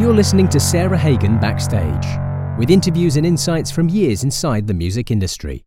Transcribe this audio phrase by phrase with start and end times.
[0.00, 2.06] You're listening to Sarah Hagen Backstage,
[2.58, 5.66] with interviews and insights from years inside the music industry.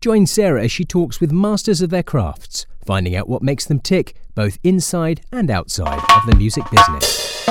[0.00, 3.78] Join Sarah as she talks with masters of their crafts, finding out what makes them
[3.78, 7.46] tick both inside and outside of the music business.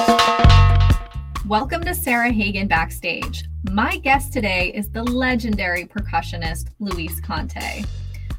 [1.45, 3.45] Welcome to Sarah Hagen Backstage.
[3.71, 7.83] My guest today is the legendary percussionist Luis Conte.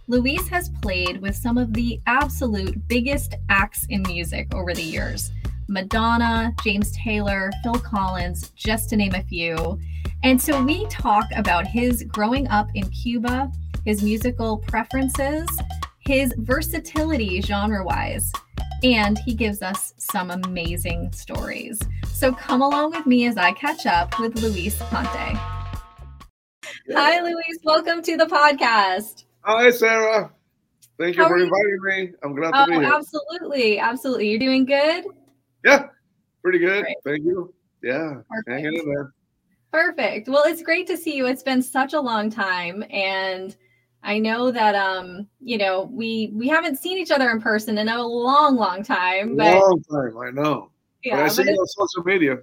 [0.09, 5.31] Luis has played with some of the absolute biggest acts in music over the years
[5.69, 9.79] Madonna, James Taylor, Phil Collins, just to name a few.
[10.25, 13.53] And so we talk about his growing up in Cuba,
[13.85, 15.47] his musical preferences,
[16.01, 18.33] his versatility genre wise,
[18.83, 21.79] and he gives us some amazing stories.
[22.07, 25.39] So come along with me as I catch up with Luis Conte.
[26.93, 27.59] Hi, Luis.
[27.63, 29.25] Welcome to the podcast.
[29.43, 30.33] Hi, Sarah.
[30.99, 31.83] Thank you How for inviting you?
[31.83, 32.13] me.
[32.23, 32.93] I'm glad to oh, be here.
[32.93, 33.79] Absolutely.
[33.79, 34.31] Absolutely.
[34.31, 35.05] You're doing good?
[35.69, 35.87] Yeah,
[36.43, 36.87] pretty good.
[37.05, 37.55] Thank you.
[37.83, 38.49] Yeah, Perfect.
[38.49, 39.13] hanging in there.
[39.71, 40.29] Perfect.
[40.29, 41.27] Well, it's great to see you.
[41.27, 43.55] It's been such a long time, and
[44.03, 47.89] I know that um, you know, we we haven't seen each other in person in
[47.89, 49.37] a long, long time.
[49.37, 50.71] But, long time, I know.
[51.05, 52.39] Yeah, but I see you on social media.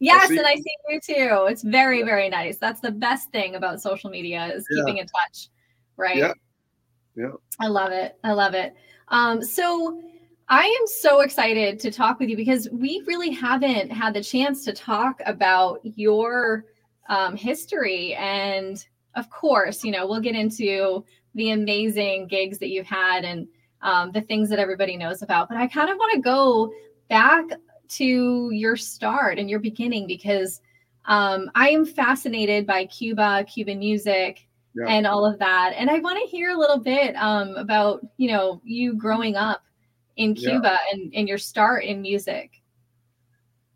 [0.00, 1.46] Yes, I and I see you too.
[1.48, 2.58] It's very, very nice.
[2.58, 4.82] That's the best thing about social media is yeah.
[4.82, 5.48] keeping in touch,
[5.96, 6.16] right?
[6.16, 6.32] Yeah.
[7.16, 7.32] Yeah.
[7.58, 8.16] I love it.
[8.22, 8.74] I love it.
[9.08, 10.00] Um, so
[10.50, 14.64] I am so excited to talk with you because we really haven't had the chance
[14.64, 16.64] to talk about your
[17.10, 18.14] um, history.
[18.14, 18.82] And
[19.14, 23.46] of course, you know, we'll get into the amazing gigs that you've had and
[23.82, 25.48] um, the things that everybody knows about.
[25.48, 26.72] But I kind of want to go
[27.10, 27.44] back
[27.88, 30.62] to your start and your beginning because
[31.04, 34.86] um, I am fascinated by Cuba, Cuban music, yeah.
[34.88, 35.74] and all of that.
[35.76, 39.62] And I want to hear a little bit um, about, you know, you growing up
[40.18, 40.78] in Cuba yeah.
[40.92, 42.60] and, and your start in music?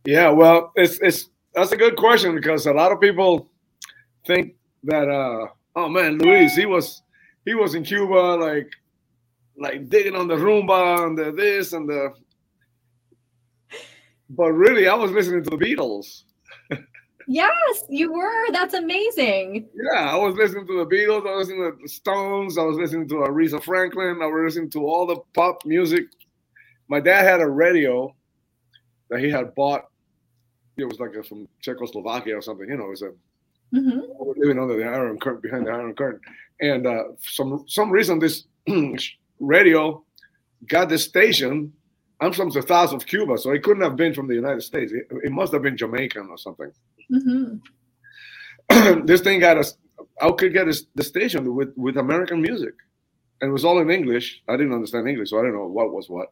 [0.05, 3.49] Yeah, well, it's it's that's a good question because a lot of people
[4.27, 4.55] think
[4.85, 7.03] that uh oh man, Luis, he was
[7.45, 8.71] he was in Cuba like
[9.57, 12.13] like digging on the rumba and the this and the
[14.31, 16.25] but really I was listening to the Beatles.
[17.29, 18.51] yes, you were.
[18.51, 19.69] That's amazing.
[19.75, 22.77] Yeah, I was listening to the Beatles, I was listening to the Stones, I was
[22.77, 26.07] listening to Aretha Franklin, I was listening to all the pop music
[26.89, 28.15] my dad had a radio
[29.11, 29.87] that he had bought.
[30.77, 32.69] It was like a, from Czechoslovakia or something.
[32.69, 33.13] You know, it was a
[33.75, 34.01] mm-hmm.
[34.37, 36.21] living under the iron curtain, behind the iron curtain,
[36.61, 38.45] and uh, some some reason this
[39.41, 40.03] radio
[40.69, 41.73] got this station.
[42.21, 44.93] I'm from the south of Cuba, so it couldn't have been from the United States.
[44.93, 46.71] It, it must have been Jamaican or something.
[47.13, 49.01] Mm-hmm.
[49.07, 49.77] this thing got us.
[50.21, 52.75] I could get a, the station with with American music,
[53.41, 54.43] and it was all in English.
[54.49, 56.29] I didn't understand English, so I didn't know what was what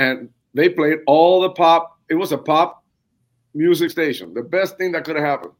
[0.00, 1.98] and they played all the pop.
[2.08, 2.82] It was a pop
[3.54, 4.34] music station.
[4.34, 5.52] The best thing that could have happened.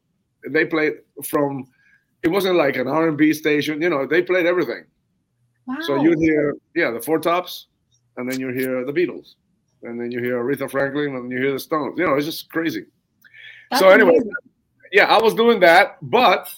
[0.49, 0.93] They played
[1.23, 1.67] from.
[2.23, 3.81] It wasn't like an R and B station.
[3.81, 4.83] You know, they played everything.
[5.67, 5.77] Wow.
[5.81, 7.67] So you hear, yeah, the Four Tops,
[8.17, 9.35] and then you hear the Beatles,
[9.83, 11.97] and then you hear Aretha Franklin, and you hear the Stones.
[11.97, 12.85] You know, it's just crazy.
[13.69, 14.31] That's so anyway, amazing.
[14.91, 16.51] yeah, I was doing that, but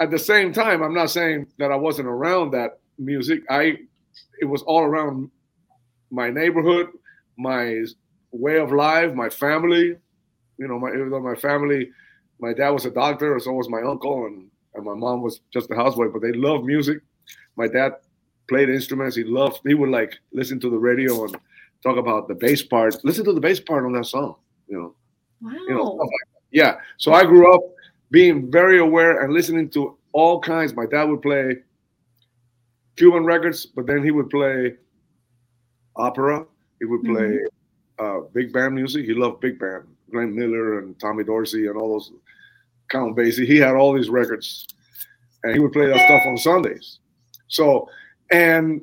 [0.00, 3.42] at the same time, I'm not saying that I wasn't around that music.
[3.50, 3.76] I,
[4.40, 5.30] it was all around
[6.10, 6.88] my neighborhood,
[7.36, 7.84] my
[8.30, 9.96] way of life, my family.
[10.58, 11.90] You know, my even though my family,
[12.40, 15.70] my dad was a doctor, so was my uncle, and, and my mom was just
[15.70, 16.98] a housewife, but they loved music.
[17.56, 17.94] My dad
[18.48, 19.16] played instruments.
[19.16, 19.60] He loved.
[19.66, 21.36] He would like listen to the radio and
[21.82, 22.96] talk about the bass part.
[23.04, 24.36] Listen to the bass part on that song.
[24.68, 24.94] You know.
[25.40, 25.52] Wow.
[25.68, 26.08] You know, like
[26.50, 26.76] yeah.
[26.98, 27.62] So I grew up
[28.10, 30.74] being very aware and listening to all kinds.
[30.74, 31.56] My dad would play
[32.96, 34.74] Cuban records, but then he would play
[35.96, 36.46] opera.
[36.82, 38.04] He would play mm-hmm.
[38.04, 39.04] uh, big band music.
[39.04, 42.10] He loved big band, Glenn Miller and Tommy Dorsey and all those
[42.88, 43.46] Count Basie.
[43.46, 44.66] He had all these records,
[45.44, 46.98] and he would play that stuff on Sundays.
[47.46, 47.88] So,
[48.32, 48.80] and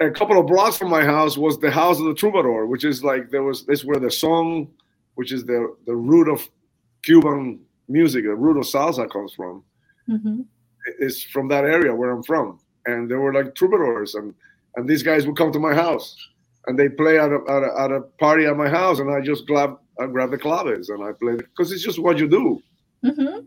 [0.00, 3.04] a couple of blocks from my house was the house of the troubadour, which is
[3.04, 4.66] like there was this where the song,
[5.14, 6.50] which is the the root of
[7.04, 9.62] Cuban music, the root of salsa comes from.
[10.10, 10.40] Mm-hmm.
[10.98, 14.34] Is from that area where I'm from, and there were like troubadours, and
[14.76, 16.16] and these guys would come to my house
[16.66, 19.20] and they play at a, at a, at a party at my house, and I
[19.20, 22.62] just grab I grab the claves and I play because it's just what you do.
[23.04, 23.40] Mm-hmm.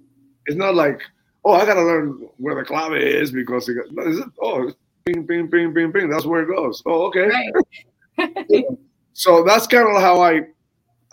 [0.45, 1.01] It's not like
[1.43, 4.71] oh I gotta learn where the clave is because it, is it, oh
[5.05, 6.83] ping ping ping ping ping that's where it goes.
[6.85, 7.29] Oh okay.
[8.17, 8.65] Right.
[9.13, 10.41] so that's kind of how I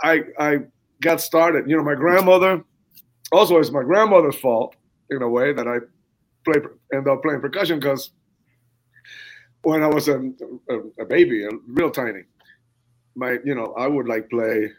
[0.03, 0.59] I I
[1.01, 1.69] got started.
[1.69, 2.65] You know, my grandmother
[3.31, 4.75] also it's my grandmother's fault
[5.11, 5.79] in a way that I
[6.45, 6.61] play
[6.93, 8.11] end up playing percussion because
[9.63, 10.19] when I was a,
[10.69, 12.23] a, a baby, a real tiny,
[13.15, 14.71] my you know I would like play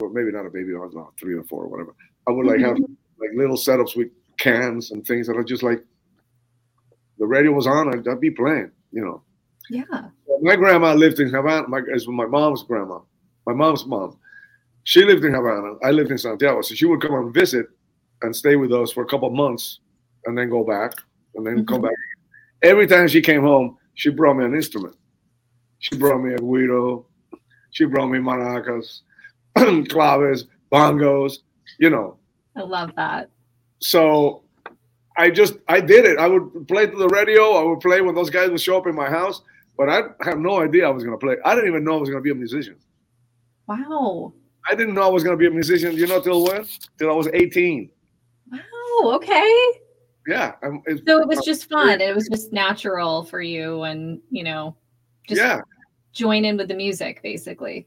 [0.00, 1.94] or maybe not a baby, I was not three or four or whatever.
[2.28, 4.08] I would like have like little setups with
[4.38, 5.82] cans and things that are just like
[7.18, 9.22] the radio was on, I'd, I'd be playing, you know.
[9.70, 10.08] Yeah.
[10.40, 11.68] My grandma lived in Havana.
[11.68, 12.98] My is my mom's grandma,
[13.46, 14.18] my mom's mom.
[14.84, 15.74] She lived in Havana.
[15.84, 17.66] I lived in Santiago, so she would come and visit
[18.22, 19.78] and stay with us for a couple of months,
[20.26, 20.94] and then go back,
[21.36, 21.84] and then come Mhm.
[21.84, 21.96] back.
[22.62, 24.96] Every time she came home, she brought me an instrument.
[25.80, 27.04] She brought me a güiro.
[27.70, 29.00] She brought me maracas,
[29.88, 31.38] claves, bongos.
[31.78, 32.18] You know,
[32.56, 33.30] I love that.
[33.80, 34.42] so
[35.16, 36.18] I just I did it.
[36.18, 37.52] I would play to the radio.
[37.52, 39.42] I would play when those guys would show up in my house,
[39.76, 41.36] but I have no idea I was gonna play.
[41.44, 42.76] I didn't even know I was gonna be a musician.
[43.66, 44.32] Wow.
[44.68, 45.96] I didn't know I was gonna be a musician.
[45.96, 46.66] You know till when?
[46.98, 47.90] Till I was 18.
[48.52, 48.58] Wow.
[49.16, 49.66] Okay.
[50.26, 50.52] Yeah.
[50.62, 52.00] I'm, it's, So it was just fun.
[52.00, 54.76] It was just natural for you, and you know,
[55.28, 55.60] just yeah.
[56.12, 57.86] join in with the music, basically.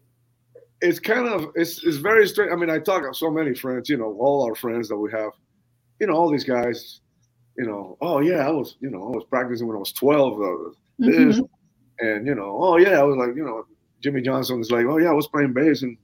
[0.81, 2.51] It's kind of it's it's very strange.
[2.51, 3.89] I mean, I talk to so many friends.
[3.89, 5.31] You know, all our friends that we have.
[5.99, 6.99] You know, all these guys.
[7.57, 10.41] You know, oh yeah, I was you know I was practicing when I was 12.
[10.41, 10.47] Uh,
[10.99, 11.49] this, Mhm.
[11.99, 13.65] and you know, oh yeah, I was like you know
[14.01, 15.97] Jimmy Johnson is like, oh yeah, I was playing bass and.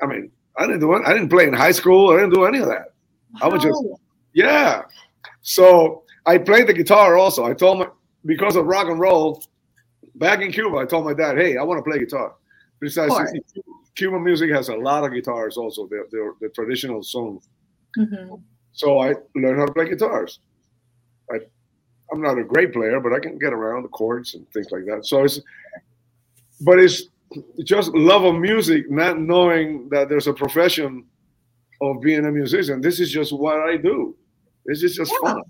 [0.00, 1.02] I mean, I didn't do it.
[1.06, 2.10] I didn't play in high school.
[2.12, 2.92] I didn't do any of that.
[3.40, 3.98] I was just- Wow.
[4.36, 4.82] Yeah.
[5.40, 7.44] So I played the guitar also.
[7.44, 7.88] I told my
[8.26, 9.42] because of rock and roll,
[10.16, 12.34] back in Cuba, I told my dad, "Hey, I want to play guitar."
[12.78, 13.14] Besides.
[13.96, 15.86] Cuban music has a lot of guitars also.
[15.86, 17.40] They're, they're the traditional song.
[17.96, 18.42] Mhm.
[18.72, 20.40] So I learned how to play guitars.
[21.32, 21.38] I,
[22.12, 24.84] I'm not a great player, but I can get around the chords and things like
[24.84, 25.06] that.
[25.06, 25.40] So it's,
[26.60, 27.04] but it's
[27.64, 31.06] just love of music, not knowing that there's a profession
[31.80, 32.82] of being a musician.
[32.82, 34.14] This is just what I do.
[34.66, 35.32] This is just Yeah.
[35.34, 35.42] fun.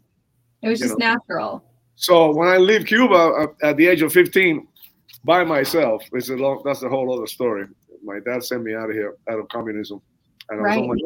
[0.62, 1.14] It was just know.
[1.14, 1.64] natural.
[1.96, 3.32] So when I leave Cuba
[3.62, 4.66] at- at the age of 15
[5.24, 7.66] by myself, it's a long, that's a whole other story.
[8.04, 10.00] My dad sent me out of here, out of communism,
[10.50, 10.82] and I was, Right.
[10.90, 11.04] only,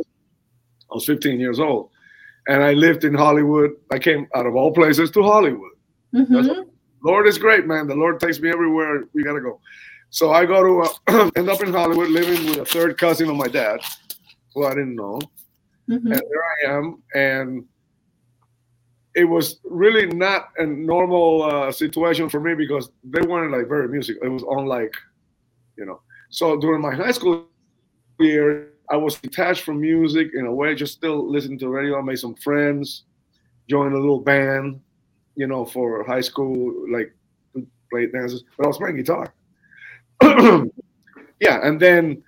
[0.91, 1.91] I was 15 years old,
[2.49, 3.71] and I lived in Hollywood.
[3.91, 5.73] I came out of all places to Hollywood.
[6.15, 6.67] Mhm.
[7.05, 7.87] Lord is great, man.
[7.87, 9.61] The Lord takes me everywhere we gotta go.
[10.11, 13.37] So I go to uh, end up in Hollywood, living with a third cousin of
[13.37, 13.81] my dad,
[14.55, 15.21] who I didn't know
[15.89, 16.13] Mhm.
[16.13, 17.65] and there I am, and
[19.21, 23.87] it was really not a normal uh, situation for me because they weren't like very
[23.87, 24.23] musical.
[24.23, 24.95] It was unlike,
[25.77, 26.01] you know.
[26.31, 27.47] So during my high school
[28.19, 31.99] year, I was detached from music in a way, just still listening to radio.
[31.99, 33.05] I made some friends,
[33.69, 34.81] joined a little band,
[35.37, 37.15] you know, for high school, like
[37.91, 39.35] play dances, but I was playing guitar.
[41.41, 42.23] yeah, and then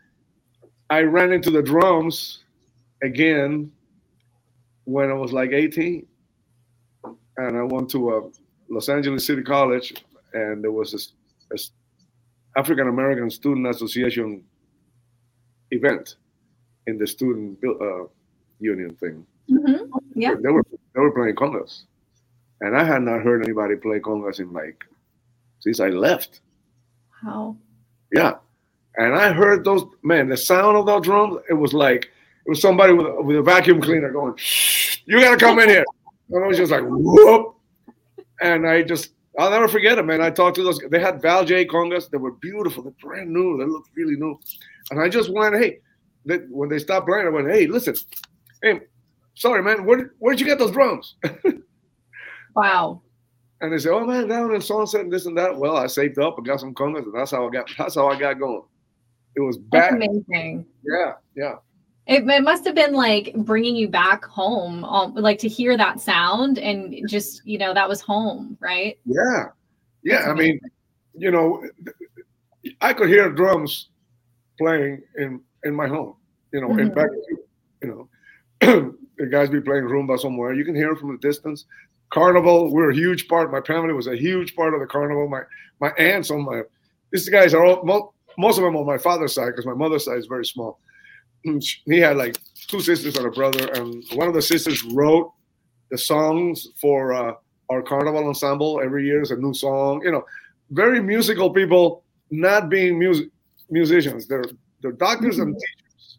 [0.90, 2.40] I ran into the drums
[3.02, 3.72] again
[4.84, 6.06] when I was like 18.
[7.36, 8.20] And I went to uh,
[8.68, 9.94] Los Angeles City College,
[10.34, 11.12] and there was this,
[11.50, 11.70] this
[12.56, 14.44] African American Student Association
[15.70, 16.16] event
[16.86, 18.04] in the student uh,
[18.60, 19.26] union thing.
[19.50, 19.88] Mhm.
[20.14, 20.34] Yeah.
[20.34, 20.62] They were
[20.94, 21.82] they were playing congas,
[22.60, 24.84] and I had not heard anybody play congas in like
[25.60, 26.40] since I left.
[27.24, 27.56] Wow.
[28.12, 28.34] Yeah.
[28.96, 32.10] And I heard those, man, the sound of those drums, it was like,
[32.44, 34.34] it was somebody with, with a vacuum cleaner going,
[35.06, 35.84] you got to come in here.
[36.32, 37.54] And I was just like, whoop.
[38.40, 40.20] And I just, I'll never forget it, man.
[40.20, 42.10] I talked to those, they had Valje congas.
[42.10, 42.82] They were beautiful.
[42.82, 43.56] They're brand new.
[43.58, 44.38] They looked really new.
[44.90, 45.78] And I just went, hey,
[46.24, 47.94] they, when they stopped playing, I went, hey, listen,
[48.62, 48.80] hey,
[49.34, 51.14] sorry, man, where, where'd you get those drums?
[52.54, 53.02] Wow.
[53.60, 56.18] And they said, "Oh man, down in Sunset and this and that." Well, I saved
[56.18, 57.70] up and got some congas, and that's how I got.
[57.78, 58.62] That's how I got going.
[59.36, 59.92] It was That's back.
[59.92, 60.66] amazing.
[60.84, 61.54] Yeah, yeah.
[62.06, 66.00] It, it must have been like bringing you back home, um, like to hear that
[66.00, 68.98] sound and just, you know, that was home, right?
[69.06, 69.46] Yeah,
[70.02, 70.28] yeah.
[70.28, 70.58] I mean,
[71.14, 71.64] you know,
[72.80, 73.88] I could hear drums
[74.58, 76.16] playing in in my home.
[76.52, 76.94] You know, in Mhm.
[76.94, 77.08] back,
[77.82, 78.08] you know,
[79.18, 80.54] the guys be playing rumba somewhere.
[80.54, 81.66] You can hear it from the distance.
[82.10, 83.50] Carnival, we're a huge part.
[83.52, 85.28] My family was a huge part of the carnival.
[85.28, 85.42] My
[85.80, 86.62] my aunts on my
[87.12, 90.18] these guys are all most of them on my father's side because my mother's side
[90.18, 90.80] is very small.
[91.44, 92.36] He had like
[92.68, 95.32] two sisters and a brother, and one of the sisters wrote
[95.90, 97.34] the songs for uh,
[97.68, 99.22] our carnival ensemble every year.
[99.22, 100.24] Is a new song, you know,
[100.70, 103.28] very musical people, not being music
[103.70, 104.26] musicians.
[104.26, 104.44] They're
[104.80, 106.18] they're doctors and teachers.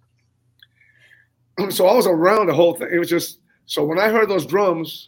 [1.76, 2.90] So I was around the whole thing.
[2.92, 5.08] It was just so when I heard those drums,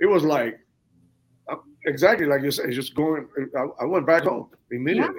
[0.00, 0.58] it was like
[1.48, 1.56] uh,
[1.86, 2.70] exactly like you said.
[2.72, 3.28] Just going.
[3.56, 5.14] I, I went back home immediately.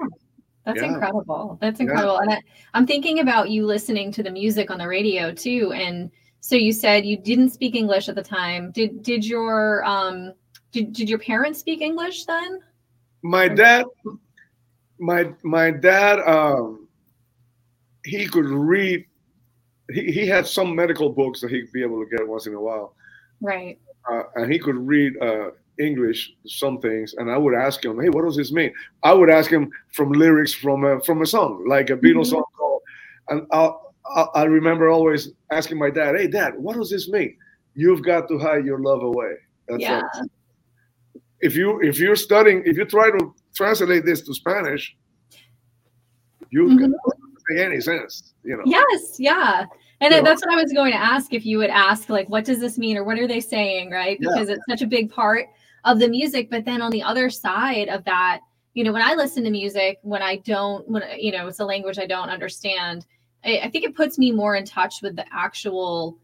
[0.66, 0.94] That's Yeah.
[0.94, 1.58] incredible.
[1.62, 1.86] That's Yeah.
[1.88, 2.18] incredible.
[2.18, 2.42] And I,
[2.74, 5.72] I'm thinking about you listening to the music on the radio too.
[5.74, 8.72] And so you said you didn't speak English at the time.
[8.72, 10.34] Did did your um
[10.72, 12.60] did, did your parents speak English then?
[13.22, 13.86] my dad
[15.00, 16.88] my my dad um
[18.06, 19.04] he could read.
[19.92, 22.62] He, he had some medical books that he'd be able to get once in a
[22.62, 22.96] while.
[23.42, 23.80] Right.
[24.10, 28.10] Uh, and he could read uh, English some things, and I would ask him, "Hey,
[28.10, 31.65] what does this mean?" I would ask him from lyrics from a, from a song,
[31.67, 32.36] like a Beatles mm-hmm.
[32.36, 32.82] song called.
[33.29, 37.36] And I'll, I'll, I remember always asking my dad, "Hey, Dad, what does this mean?"
[37.75, 39.34] You've got to hide your love away.
[39.67, 40.01] That's yeah.
[41.41, 44.96] If you if you're studying, if you try to translate this to Spanish,
[46.50, 46.77] you mm-hmm.
[46.77, 46.96] can
[47.50, 48.63] make any sense, you know.
[48.65, 49.65] Yes, yeah.
[50.01, 50.51] And you that's know?
[50.51, 52.98] what I was going to ask if you would ask, like, what does this mean
[52.98, 54.20] or what are they saying, right?
[54.20, 54.55] Because yeah.
[54.55, 55.48] it's such a big part
[55.86, 56.50] of the music.
[56.50, 58.42] But then on the other side of that,
[58.74, 61.65] you know, when I listen to music, when I don't, when, you know, it's a
[61.65, 63.06] language I don't understand,
[63.46, 66.18] I, I think it puts me more in touch with the actual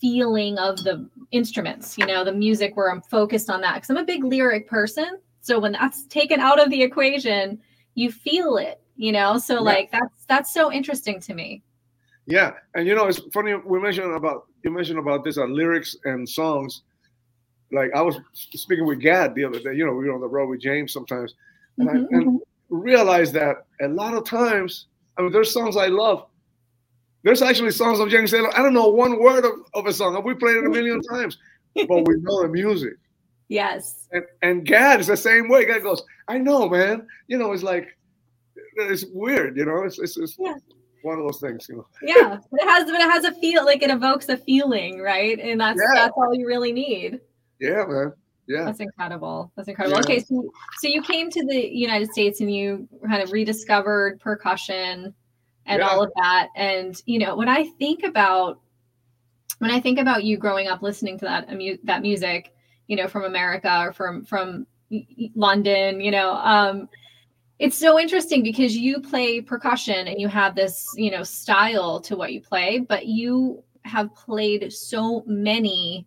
[0.00, 3.80] feeling of the instruments, you know, the music where I'm focused on that.
[3.80, 5.18] Cause I'm a big lyric person.
[5.40, 7.60] So when that's taken out of the equation,
[7.94, 9.38] you feel it, you know?
[9.38, 9.60] So yeah.
[9.60, 11.62] like that's that's so interesting to me.
[12.26, 12.52] Yeah.
[12.74, 16.28] And you know, it's funny we mentioned about you mentioned about this uh, lyrics and
[16.28, 16.82] songs
[17.74, 19.74] like I was speaking with Gad the other day.
[19.74, 21.34] You know, we were on the road with James sometimes,
[21.78, 22.76] and, mm-hmm, I, and mm-hmm.
[22.76, 24.86] realized that a lot of times,
[25.18, 26.26] I mean, there's songs I love.
[27.22, 28.56] There's actually songs of James Taylor.
[28.56, 30.22] I don't know one word of, of a song.
[30.24, 31.38] We played it a million times,
[31.74, 32.94] but we know the music.
[33.48, 34.08] Yes.
[34.12, 35.64] And and Gad is the same way.
[35.64, 37.06] Gad goes, I know, man.
[37.28, 37.96] You know, it's like
[38.76, 39.56] it's weird.
[39.56, 40.54] You know, it's it's, it's yeah.
[41.02, 41.66] one of those things.
[41.68, 41.86] You know.
[42.02, 45.38] yeah, but it has, but it has a feel like it evokes a feeling, right?
[45.38, 46.02] And that's yeah.
[46.02, 47.20] that's all you really need.
[47.64, 48.12] Yeah, man.
[48.46, 48.64] Yeah.
[48.64, 49.50] That's incredible.
[49.56, 49.96] That's incredible.
[49.96, 50.04] Yeah.
[50.04, 55.14] Okay, so so you came to the United States and you kind of rediscovered percussion
[55.66, 55.88] and yeah.
[55.88, 56.48] all of that.
[56.54, 58.60] And you know, when I think about
[59.58, 61.48] when I think about you growing up listening to that
[61.84, 62.52] that music,
[62.86, 64.66] you know, from America or from from
[65.34, 66.88] London, you know, um,
[67.58, 72.14] it's so interesting because you play percussion and you have this, you know, style to
[72.14, 76.06] what you play, but you have played so many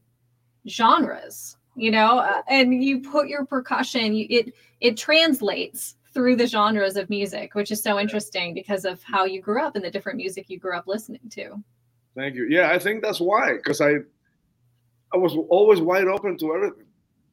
[0.68, 6.48] genres you know uh, and you put your percussion you, it it translates through the
[6.48, 9.92] genres of music which is so interesting because of how you grew up and the
[9.92, 11.56] different music you grew up listening to.
[12.16, 12.48] Thank you.
[12.50, 13.92] Yeah i think that's why because i
[15.14, 16.86] i was always wide open to everything.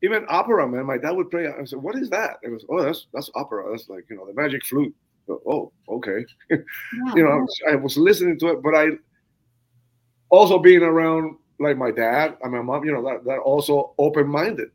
[0.02, 2.36] Even opera man my dad would play i said what is that?
[2.42, 3.70] It was oh that's that's opera.
[3.70, 4.94] That's like you know the magic flute.
[5.28, 6.24] Oh okay.
[6.50, 6.58] Yeah.
[7.14, 8.88] you know I was listening to it but i
[10.28, 14.28] also being around like my dad and my mom, you know, that, that also open
[14.28, 14.70] minded,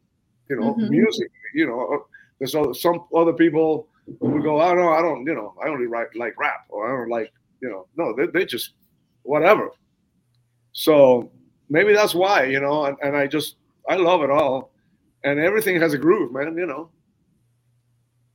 [0.50, 0.90] you know, mm-hmm.
[0.90, 1.88] music, you know.
[1.94, 1.98] Uh,
[2.40, 3.88] there's some other people
[4.22, 6.88] who go, I oh no, I don't, you know, I only write like rap or
[6.88, 7.32] I don't like,
[7.62, 8.74] you know, no, they, they just
[9.24, 9.70] whatever.
[10.72, 11.32] So
[11.70, 13.56] maybe that's why, you know, and, and I just
[13.90, 14.72] I love it all.
[15.24, 16.90] And everything has a groove, man, you know.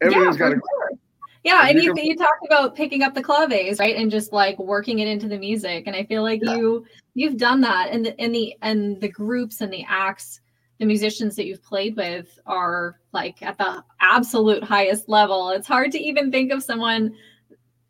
[0.03, 0.99] Everything's yeah, got a groove.
[1.45, 5.01] Yeah, and you, you talked about picking up the claves, right, and just like working
[5.01, 5.85] it into the music.
[5.87, 6.57] And I feel like yeah.
[6.57, 10.41] you you've done that, and the and the and the groups and the acts,
[10.79, 15.51] the musicians that you've played with are like at the absolute highest level.
[15.51, 17.15] It's hard to even think of someone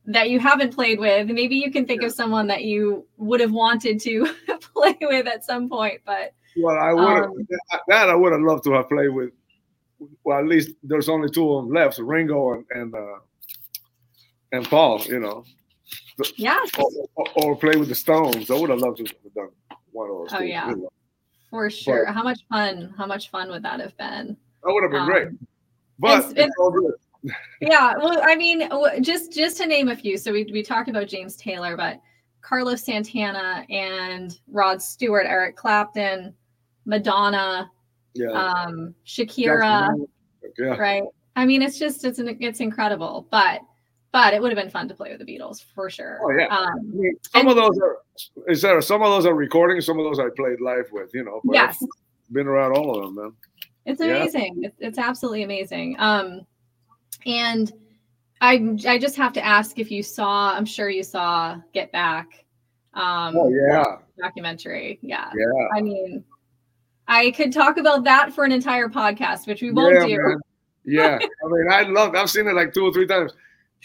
[0.07, 1.29] that you haven't played with.
[1.29, 2.09] Maybe you can think yeah.
[2.09, 4.27] of someone that you would have wanted to
[4.75, 7.47] play with at some point, but well, I would um,
[7.87, 9.31] that I would have loved to have played with.
[10.25, 13.19] Well, at least there's only two of them left, Ringo and, and uh,
[14.55, 15.45] and Paul, you know.
[16.37, 16.65] Yeah.
[17.17, 18.51] Or, or, play with the Stones.
[18.51, 19.49] I would have loved to have done
[19.91, 20.29] one of those.
[20.33, 20.93] Oh yeah, you know.
[21.51, 22.05] for sure.
[22.07, 22.95] But, how much fun?
[22.97, 24.37] How much fun would that have been?
[24.63, 25.29] That would have been um, great.
[25.99, 27.33] But it's, it's, all good.
[27.61, 27.95] yeah.
[27.97, 28.69] Well, I mean,
[29.03, 30.17] just just to name a few.
[30.17, 32.01] So we we talked about James Taylor, but
[32.43, 36.33] Carlos Santana and Rod Stewart, Eric Clapton,
[36.85, 37.71] Madonna,
[38.15, 38.31] yeah.
[38.31, 39.91] um, Shakira.
[40.59, 40.77] Yeah.
[40.77, 41.03] Right.
[41.37, 43.61] I mean, it's just it's an, it's incredible, but
[44.15, 46.21] but it would have been fun to play with the Beatles for sure.
[46.23, 47.99] Oh yeah, um, I mean, some and, of those are
[48.47, 51.25] is there some of those are recordings, some of those I played live with, you
[51.25, 51.41] know.
[51.53, 53.33] yes, I've been around all of them, man.
[53.87, 54.59] It's amazing.
[54.59, 54.69] Yeah.
[54.69, 55.97] It's, it's absolutely amazing.
[55.99, 56.47] Um,
[57.27, 57.73] and
[58.41, 60.55] I I just have to ask if you saw.
[60.55, 62.45] I'm sure you saw Get Back.
[62.95, 65.01] Um, oh yeah, documentary.
[65.03, 65.29] Yeah.
[65.37, 65.69] Yeah.
[65.77, 66.23] I mean,
[67.09, 70.23] I could talk about that for an entire podcast, which we won't yeah, do.
[70.23, 70.41] Man.
[70.85, 72.15] Yeah, I mean, I love.
[72.15, 73.33] I've seen it like two or three times.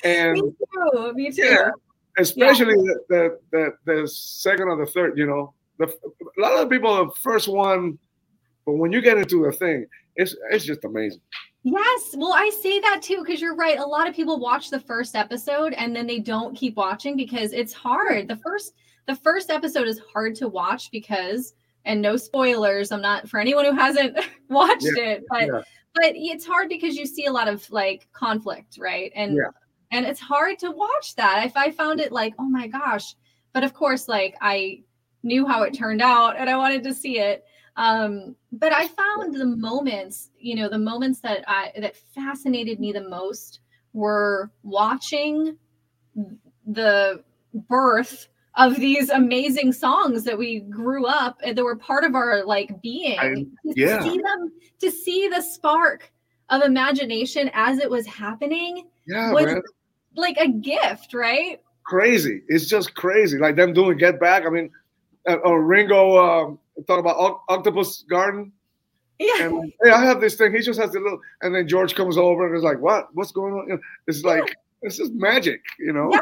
[0.03, 1.13] And me too.
[1.13, 1.43] Me too.
[1.43, 1.71] Yeah,
[2.17, 2.93] especially yeah.
[3.09, 5.17] The, the, the the second or the third.
[5.17, 7.97] You know, the a lot of people the first one,
[8.65, 11.21] but when you get into the thing, it's it's just amazing.
[11.63, 12.15] Yes.
[12.15, 13.79] Well, I say that too because you're right.
[13.79, 17.51] A lot of people watch the first episode and then they don't keep watching because
[17.51, 18.27] it's hard.
[18.27, 18.73] The first
[19.07, 21.53] the first episode is hard to watch because
[21.85, 22.91] and no spoilers.
[22.91, 24.17] I'm not for anyone who hasn't
[24.49, 25.61] watched yeah, it, but yeah.
[25.95, 29.11] but it's hard because you see a lot of like conflict, right?
[29.15, 29.37] And
[29.91, 31.45] and it's hard to watch that.
[31.45, 33.15] If I found it like, oh my gosh,
[33.53, 34.83] but of course, like I
[35.23, 37.43] knew how it turned out and I wanted to see it.
[37.75, 42.91] Um, but I found the moments, you know, the moments that I that fascinated me
[42.91, 43.61] the most
[43.93, 45.57] were watching
[46.67, 52.15] the birth of these amazing songs that we grew up and that were part of
[52.15, 53.17] our like being.
[53.17, 53.97] I, yeah.
[53.97, 56.11] To see them, to see the spark
[56.49, 59.61] of imagination as it was happening yeah, was man.
[60.15, 61.61] Like a gift, right?
[61.83, 62.41] Crazy.
[62.47, 63.37] It's just crazy.
[63.37, 64.45] Like them doing Get Back.
[64.45, 64.69] I mean,
[65.27, 68.51] uh, uh, Ringo um, thought about o- Octopus Garden.
[69.19, 69.47] Yeah.
[69.47, 70.53] And hey, I have this thing.
[70.53, 73.09] He just has a little, and then George comes over and is like, "What?
[73.13, 74.53] What's going on?" It's like yeah.
[74.83, 76.09] it's just magic, you know.
[76.11, 76.21] Yes,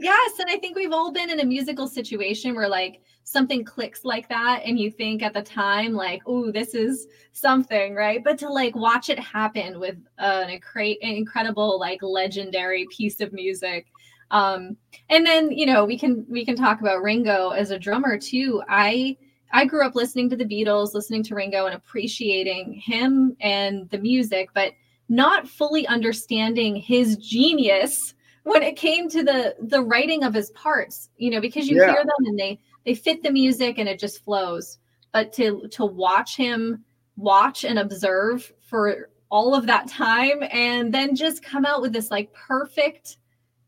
[0.00, 4.04] yes, and I think we've all been in a musical situation where like something clicks
[4.04, 8.22] like that, and you think at the time like, "Oh, this is something," right?
[8.22, 13.86] But to like watch it happen with an, an incredible, like legendary piece of music.
[14.30, 14.76] Um,
[15.08, 18.62] and then you know we can we can talk about Ringo as a drummer too.
[18.68, 19.16] I
[19.52, 23.98] I grew up listening to the Beatles, listening to Ringo, and appreciating him and the
[23.98, 24.72] music, but
[25.08, 28.14] not fully understanding his genius
[28.50, 31.10] when it came to the the writing of his parts.
[31.16, 31.92] You know, because you yeah.
[31.92, 34.78] hear them and they they fit the music and it just flows.
[35.12, 36.84] But to to watch him
[37.16, 42.10] watch and observe for all of that time and then just come out with this
[42.10, 43.18] like perfect,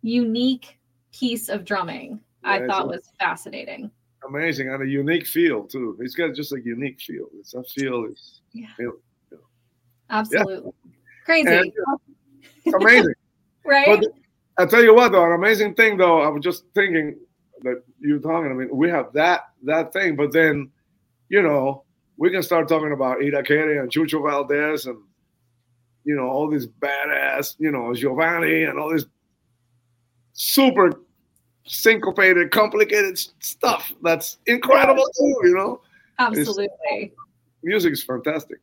[0.03, 0.79] unique
[1.13, 3.91] piece of drumming, yeah, I thought was fascinating
[4.27, 5.99] amazing and a unique feel too.
[6.01, 7.27] He's got just a unique feel.
[7.39, 8.69] It's a feel is yeah.
[8.77, 8.93] Feel,
[10.11, 10.93] absolutely yeah.
[11.25, 13.15] crazy, and, uh, amazing,
[13.65, 14.01] right?
[14.01, 14.13] But
[14.59, 16.21] I tell you what, though, an amazing thing though.
[16.23, 17.17] I was just thinking
[17.63, 18.51] that you talking.
[18.51, 20.71] I mean, we have that that thing, but then
[21.29, 21.85] you know
[22.17, 24.99] we can start talking about Irakere and Chucho Valdés and
[26.05, 29.07] you know all these badass, you know Giovanni and all this
[30.33, 30.93] super
[31.65, 33.93] syncopated, complicated stuff.
[34.03, 35.81] That's incredible too, you know.
[36.19, 36.69] Absolutely.
[36.91, 37.15] It's,
[37.63, 38.59] music is fantastic.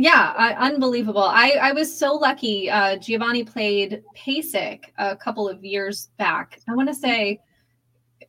[0.00, 1.22] Yeah, uh, unbelievable.
[1.22, 2.70] I, I was so lucky.
[2.70, 6.58] Uh, Giovanni played PASIC a couple of years back.
[6.66, 7.38] I want to say,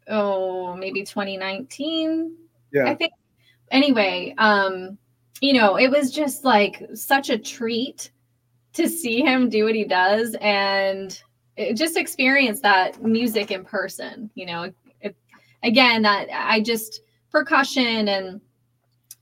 [0.10, 2.36] oh, maybe 2019.
[2.74, 2.86] Yeah.
[2.86, 3.14] I think.
[3.72, 4.98] Anyway, um,
[5.40, 8.12] you know, it was just like such a treat
[8.74, 10.36] to see him do what he does.
[10.42, 11.18] And
[11.74, 15.16] just experience that music in person you know it,
[15.64, 18.42] again that i just percussion and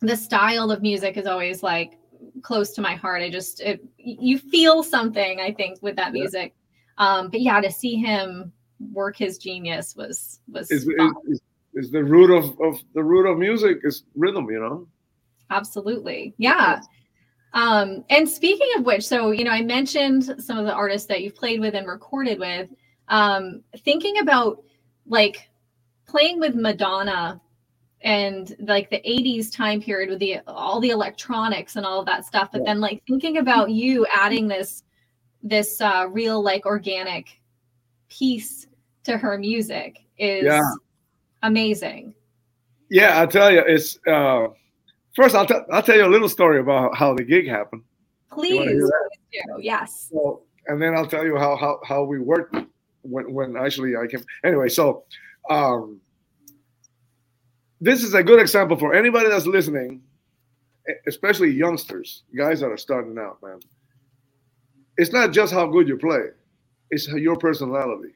[0.01, 1.97] the style of music is always like
[2.41, 3.21] close to my heart.
[3.21, 6.53] I just it, you feel something i think with that music.
[6.99, 7.17] Yeah.
[7.17, 8.51] um but yeah to see him
[8.93, 10.87] work his genius was was is,
[11.27, 11.41] is,
[11.73, 14.87] is, the root of, of the root of music is rhythm you know?
[15.49, 16.33] Absolutely.
[16.37, 16.81] Yeah.
[17.53, 21.23] Um, and speaking of which, so you know, I mentioned some of the artists that
[21.23, 22.69] you've played with and recorded with.
[23.07, 24.63] Um, thinking about
[25.07, 25.49] like
[26.07, 27.41] playing with Madonna
[28.01, 32.25] and like the 80s time period with the all the electronics and all of that
[32.25, 32.65] stuff, but yeah.
[32.67, 34.83] then like thinking about you adding this
[35.43, 37.39] this uh real like organic
[38.09, 38.67] piece
[39.03, 40.71] to her music is yeah.
[41.43, 42.13] amazing.
[42.89, 44.47] Yeah, I'll tell you, it's uh
[45.19, 47.81] First, I'll, t- I'll tell you a little story about how the gig happened.
[48.31, 48.91] Please, please.
[49.59, 50.07] Yes.
[50.11, 52.55] So, and then I'll tell you how how, how we worked
[53.01, 54.23] when, when actually I came.
[54.45, 55.03] Anyway, so
[55.49, 55.99] um,
[57.81, 60.01] this is a good example for anybody that's listening,
[61.07, 63.59] especially youngsters, guys that are starting out, man.
[64.97, 66.25] It's not just how good you play,
[66.89, 68.13] it's your personality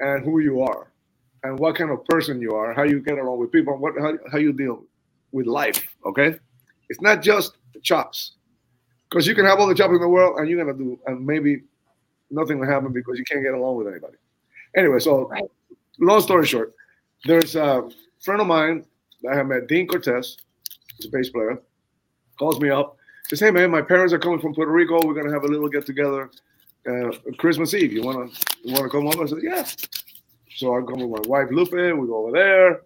[0.00, 0.90] and who you are
[1.42, 4.14] and what kind of person you are, how you get along with people, what how,
[4.32, 4.82] how you deal
[5.32, 5.86] with life.
[6.06, 6.38] Okay,
[6.88, 8.32] it's not just the chops,
[9.10, 11.24] because you can have all the chops in the world and you're gonna do, and
[11.24, 11.62] maybe
[12.30, 14.16] nothing will happen because you can't get along with anybody.
[14.74, 15.44] Anyway, so right.
[15.98, 16.72] long story short,
[17.26, 17.88] there's a
[18.24, 18.84] friend of mine
[19.30, 20.36] I have met, Dean Cortez,
[20.96, 21.60] he's a bass player,
[22.38, 22.96] calls me up,
[23.28, 25.06] says, "Hey man, my parents are coming from Puerto Rico.
[25.06, 26.30] We're gonna have a little get together."
[26.86, 27.92] Uh, Christmas Eve.
[27.92, 28.26] You wanna
[28.62, 29.22] you wanna come over?
[29.22, 29.64] I said, yeah.
[30.56, 31.72] So I come with my wife Lupe.
[31.72, 32.82] We go over there,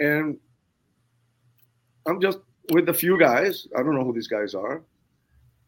[0.00, 0.36] and
[2.06, 2.38] I'm just
[2.70, 3.68] with a few guys.
[3.76, 4.82] I don't know who these guys are.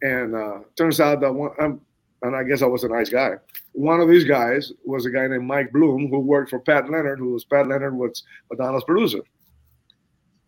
[0.03, 1.81] And uh, turns out that one, I'm,
[2.25, 3.35] and I guess I was a nice guy.
[3.75, 7.21] One of these guys was a guy named Mike Bloom who worked for Pat Leonard,
[7.21, 9.21] who was Pat Leonard was Madonna's producer,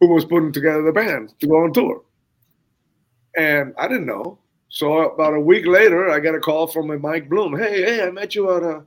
[0.01, 2.03] who was putting together the band to go on tour.
[3.37, 4.41] And I didn't know.
[4.71, 7.57] So about a week later, I get a call from a Mike Bloom.
[7.59, 8.85] Hey, hey, I met you at a.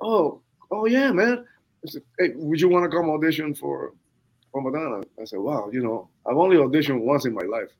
[0.00, 0.40] Oh,
[0.70, 1.46] oh yeah, man.
[1.86, 3.92] I said, hey, would you want to come audition for
[4.52, 5.02] for Madonna.
[5.20, 7.70] I said, wow, you know, I've only auditioned once in my life.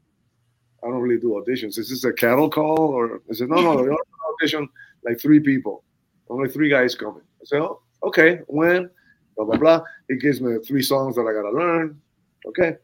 [0.85, 1.79] I don't really do auditions.
[1.79, 3.97] Is this a cattle call or I said, no, no, you
[4.41, 4.69] audition
[5.05, 5.85] like three people.
[6.29, 7.23] Only three guys coming.
[7.41, 8.41] I say, oh, okay.
[8.47, 8.91] When?
[9.37, 9.83] Blah blah blah.
[10.09, 12.01] He gives me three songs that I gotta learn.
[12.47, 12.77] Okay.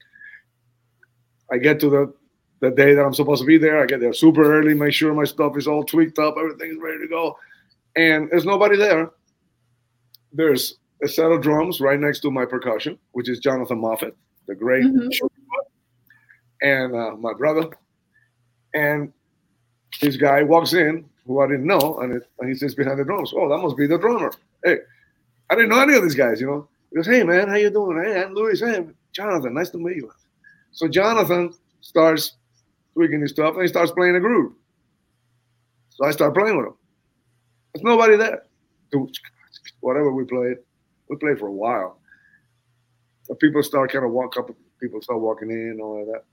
[1.51, 2.15] I get to the
[2.61, 3.83] the day that I'm supposed to be there.
[3.83, 6.99] I get there super early, make sure my stuff is all tweaked up, everything's ready
[6.99, 7.37] to go.
[7.97, 9.11] And there's nobody there.
[10.33, 14.13] There's a set of drums right next to my percussion, which is Jonathan Moffett,
[14.47, 15.27] the great, mm-hmm.
[16.63, 17.71] and uh, my brother.
[18.75, 19.13] And
[20.01, 23.05] this guy walks in, who I didn't know, and, it, and he sits behind the
[23.05, 23.33] drums.
[23.35, 24.33] Oh, that must be the drummer.
[24.65, 24.79] Hey,
[25.51, 26.69] I didn't know any of these guys, you know.
[26.91, 28.03] He goes, hey man, how you doing?
[28.03, 28.61] Hey, I'm Luis.
[28.61, 30.11] Hey, Jonathan, nice to meet you.
[30.73, 32.35] So Jonathan starts
[32.95, 34.53] tweaking his stuff and he starts playing a groove.
[35.91, 36.75] So I start playing with him.
[37.75, 38.43] There's nobody there.
[39.81, 40.57] Whatever we played,
[41.09, 41.99] we played for a while.
[43.25, 44.51] So people start kind of walk up,
[44.81, 46.25] people start walking in, all of that.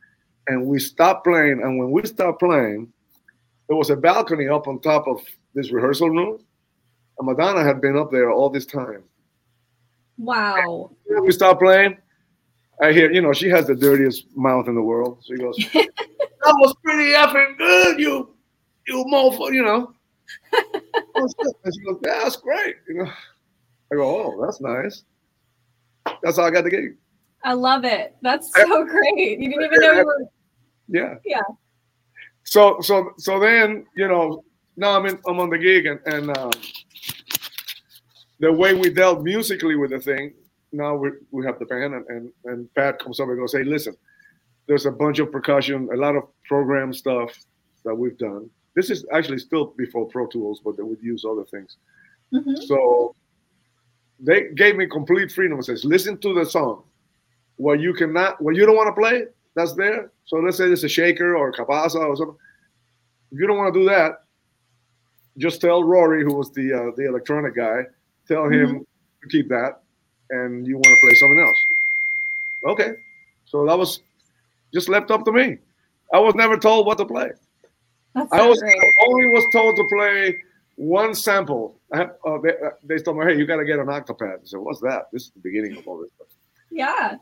[0.47, 1.61] And we stopped playing.
[1.63, 2.91] And when we stopped playing,
[3.67, 5.21] there was a balcony up on top of
[5.53, 6.39] this rehearsal room.
[7.17, 9.03] And Madonna had been up there all this time.
[10.17, 10.91] Wow.
[11.09, 11.97] And we stopped playing.
[12.81, 15.23] I hear, you know, she has the dirtiest mouth in the world.
[15.25, 15.57] She goes,
[16.45, 18.35] That was pretty effing good, you
[18.87, 19.93] you mofo, you know.
[21.17, 21.29] Oh,
[21.63, 22.75] and she goes, yeah, that's great.
[22.89, 23.11] You know.
[23.91, 25.03] I go, oh, that's nice.
[26.21, 26.97] That's how I got the gig.
[27.43, 28.15] I love it.
[28.21, 29.39] That's so great.
[29.39, 30.27] You didn't even know you were.
[30.87, 31.15] Yeah.
[31.25, 31.41] Yeah.
[32.43, 34.43] So so so then you know
[34.77, 36.51] now I'm in I'm on the gig and and um,
[38.39, 40.33] the way we dealt musically with the thing
[40.71, 43.63] now we we have the band and and, and Pat comes up and goes hey
[43.63, 43.95] listen
[44.67, 47.31] there's a bunch of percussion a lot of program stuff
[47.83, 51.45] that we've done this is actually still before Pro Tools but they would use other
[51.45, 51.77] things
[52.33, 52.55] mm-hmm.
[52.67, 53.15] so
[54.19, 55.59] they gave me complete freedom.
[55.59, 56.83] It says, listen to the song.
[57.57, 60.11] What you cannot, what you don't want to play, that's there.
[60.25, 62.37] So let's say it's a shaker or a cabasa or something.
[63.31, 64.23] If you don't want to do that,
[65.37, 67.83] just tell Rory, who was the uh, the electronic guy,
[68.27, 68.77] tell him mm-hmm.
[68.77, 69.81] to keep that,
[70.29, 71.57] and you want to play something else.
[72.65, 72.93] Okay,
[73.45, 74.01] so that was
[74.73, 75.57] just left up to me.
[76.13, 77.31] I was never told what to play.
[78.13, 78.79] That's I was great.
[79.07, 80.37] only was told to play
[80.75, 81.75] one sample.
[81.93, 84.35] Have, uh, they, uh, they told me, hey, you got to get an Octapad.
[84.35, 85.07] I said, what's that?
[85.11, 86.27] This is the beginning of all this stuff.
[86.71, 87.15] Yeah.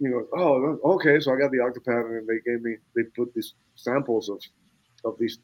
[0.00, 1.20] You know, oh, okay.
[1.20, 4.40] So I got the Octapad, and they gave me, they put these samples of,
[5.04, 5.38] of these,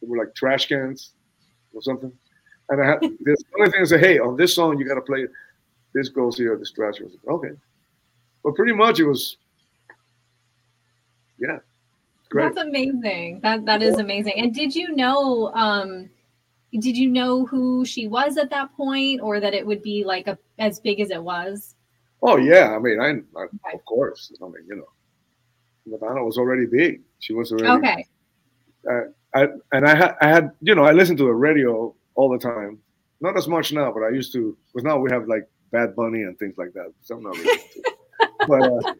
[0.00, 1.12] they were like trash cans
[1.74, 2.12] or something.
[2.68, 5.00] And I had this only thing is say, hey, on this song you got to
[5.00, 5.26] play.
[5.94, 7.16] This goes here, this trash goes.
[7.26, 7.50] Okay,
[8.44, 9.36] but pretty much it was,
[11.38, 11.58] yeah,
[12.28, 12.54] great.
[12.54, 13.40] That's amazing.
[13.42, 14.34] That that is amazing.
[14.36, 15.52] And did you know?
[15.54, 16.10] um
[16.72, 20.26] did you know who she was at that point or that it would be like
[20.26, 21.75] a, as big as it was
[22.22, 23.74] oh yeah i mean i, I okay.
[23.74, 24.88] of course i mean you know
[25.86, 28.06] madonna was already big she was already okay
[28.90, 29.02] uh,
[29.34, 32.38] I, and I had, I had, you know, I listened to the radio all the
[32.38, 32.78] time.
[33.20, 34.56] Not as much now, but I used to.
[34.72, 36.92] Because now we have like Bad Bunny and things like that.
[37.02, 37.60] So I'm not really
[38.46, 38.94] but, uh,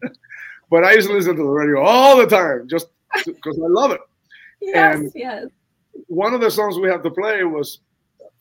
[0.70, 2.88] but I used to listen to the radio all the time, just
[3.24, 4.00] because I love it.
[4.60, 5.46] Yes, and yes
[6.06, 7.80] one of the songs we had to play was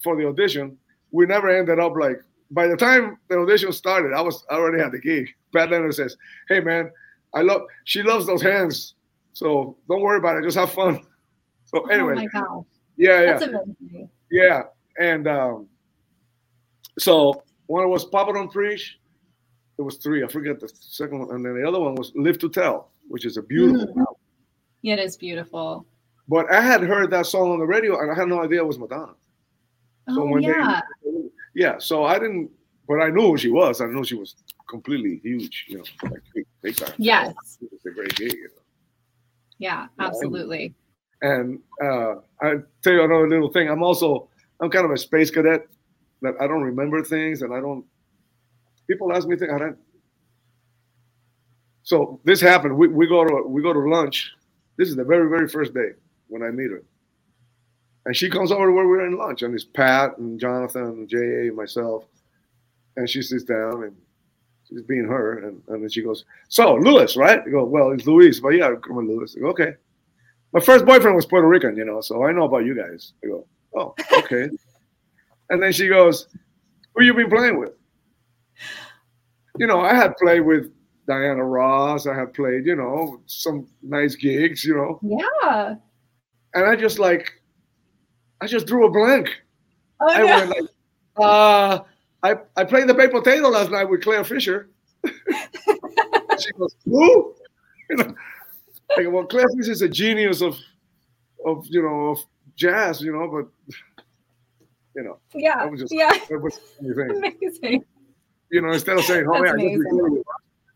[0.04, 0.78] for the audition.
[1.12, 4.82] We never ended up like by the time the audition started, I was I already
[4.82, 5.30] had the gig.
[5.54, 6.92] Pat Leonard says, "Hey man,
[7.34, 8.96] I love she loves those hands,
[9.34, 10.44] so don't worry about it.
[10.44, 11.02] Just have fun."
[11.66, 14.10] So anyway, oh my god, yeah, yeah, That's amazing.
[14.32, 14.64] yeah,
[15.00, 15.68] and um,
[16.98, 19.00] so one was Papa Don't Preach.
[19.76, 20.24] There was three.
[20.24, 23.26] I forget the second one, and then the other one was Live to Tell, which
[23.26, 23.94] is a beautiful.
[23.94, 24.06] Mm.
[24.82, 25.86] Yeah, it is beautiful.
[26.28, 28.68] But I had heard that song on the radio and I had no idea it
[28.68, 29.14] was Madonna.
[30.10, 30.82] So oh, yeah.
[31.04, 31.12] They,
[31.58, 31.80] yeah.
[31.80, 32.52] So I didn't,
[32.88, 33.82] but I knew who she was.
[33.82, 34.36] I knew she was
[34.70, 36.94] completely huge, you know, like big, big time.
[36.98, 37.34] Yes.
[37.62, 38.34] It's a great gig.
[38.34, 38.64] You know?
[39.58, 40.76] Yeah, absolutely.
[41.24, 43.70] And uh, I tell you another little thing.
[43.70, 44.30] I'm also,
[44.62, 45.68] I'm kind of a space cadet
[46.22, 47.84] that I don't remember things and I don't,
[48.88, 49.52] people ask me things.
[49.52, 49.78] I don't,
[51.84, 52.78] so this happened.
[52.78, 54.34] We, we go to we go to lunch.
[54.78, 55.92] This is the very very first day
[56.28, 56.84] when I meet her.
[58.08, 61.10] And she comes over to where we're in lunch, and it's Pat and Jonathan and
[61.10, 61.48] J.A.
[61.48, 62.06] and myself.
[62.96, 63.96] And she sits down and
[64.68, 65.40] she's being her.
[65.40, 67.42] And, and then she goes, So, Louis, right?
[67.46, 69.36] I go, Well, it's Luis, but yeah, come on, Louis.
[69.36, 69.74] I go, Okay.
[70.54, 73.12] My first boyfriend was Puerto Rican, you know, so I know about you guys.
[73.24, 74.50] I go, Oh, okay.
[75.50, 76.28] and then she goes,
[76.96, 77.74] Who you been playing with?
[79.60, 80.72] You know, I had played with
[81.08, 82.08] Diana Ross.
[82.08, 85.00] I had played, you know, some nice gigs, you know.
[85.04, 85.76] Yeah
[86.58, 87.32] and I just like,
[88.42, 89.30] I just drew a blank.
[90.00, 90.50] Oh, I no.
[90.50, 90.64] like,
[91.18, 91.80] uh,
[92.24, 94.70] I I played the baked potato last night with Clare Fischer.
[95.06, 97.36] she goes, who?
[97.90, 98.16] You know,
[99.10, 100.58] well, Clare Fischer is a genius of,
[101.46, 102.20] of you know, of
[102.56, 103.48] jazz, you know, but
[104.98, 105.20] You know.
[105.34, 105.70] Yeah.
[105.76, 106.12] Just yeah.
[106.30, 107.34] that was the.
[107.40, 107.86] Amazing.
[108.50, 110.24] You know, instead of saying, "Oh man, I just, recorded with,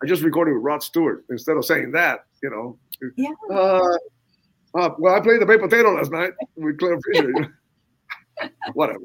[0.03, 2.77] I just recorded with Rod Stewart," instead of saying that, you know,
[3.15, 3.31] Yeah.
[3.49, 3.97] uh,
[4.75, 7.57] uh, well, I played the baked potato last night with Clare Fischer.
[8.73, 9.03] Whatever.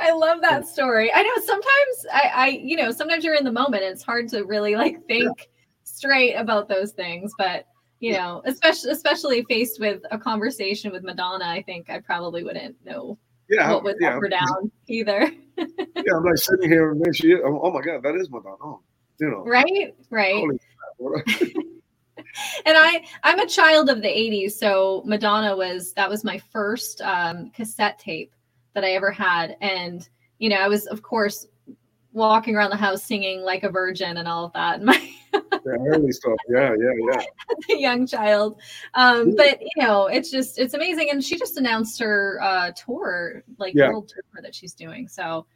[0.00, 1.10] I love that story.
[1.14, 3.82] I know sometimes I, I, you know, sometimes you're in the moment.
[3.82, 5.48] It's hard to really like think
[5.84, 7.66] straight about those things, but
[8.00, 12.76] you know, especially especially faced with a conversation with Madonna, I think I probably wouldn't
[12.84, 13.18] know
[13.48, 15.30] Yeah, what was yeah, up or down either.
[15.56, 16.14] yeah.
[16.14, 18.56] I'm like sitting here and then she, oh, oh my god, that is Madonna.
[18.62, 18.80] Oh,
[19.18, 19.94] you know, Right?
[20.10, 20.44] Right.
[22.34, 26.08] holy crap, what- and I I'm a child of the 80s, so Madonna was that
[26.08, 28.32] was my first um, cassette tape
[28.74, 31.46] that I ever had, and you know I was of course
[32.12, 35.40] walking around the house singing like a virgin and all of that, and my yeah,
[35.66, 36.36] early stuff.
[36.48, 37.22] Yeah, yeah, yeah.
[37.76, 38.60] a young child.
[38.94, 43.42] Um, but you know, it's just it's amazing, and she just announced her uh, tour,
[43.58, 43.88] like Yeah.
[43.90, 45.08] world tour that she's doing.
[45.08, 45.46] So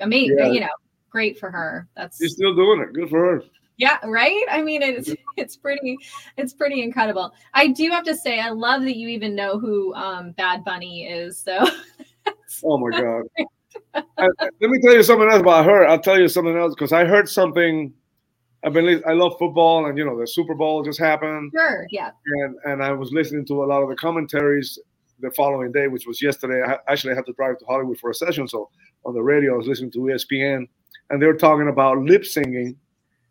[0.00, 0.46] amazing, Yeah.
[0.52, 0.68] you know,
[1.10, 1.86] great for her.
[1.96, 2.92] That's She's still doing it.
[2.94, 3.42] Good for her.
[3.80, 4.44] Yeah, right.
[4.50, 5.96] I mean, it's it's pretty
[6.36, 7.32] it's pretty incredible.
[7.54, 11.06] I do have to say, I love that you even know who um, Bad Bunny
[11.08, 11.38] is.
[11.38, 11.66] So
[12.64, 13.22] Oh my god.
[13.94, 15.86] I- I- let me tell you something else about her.
[15.86, 17.92] I'll tell you something else because I heard something.
[18.62, 19.02] I've been.
[19.06, 22.10] I love football, and you know the Super Bowl just happened, sure, yeah,
[22.44, 24.78] and and I was listening to a lot of the commentaries
[25.20, 26.60] the following day, which was yesterday.
[26.62, 28.68] I actually had to drive to Hollywood for a session, so
[29.06, 30.68] on the radio I was listening to ESPN,
[31.08, 32.76] and they were talking about lip singing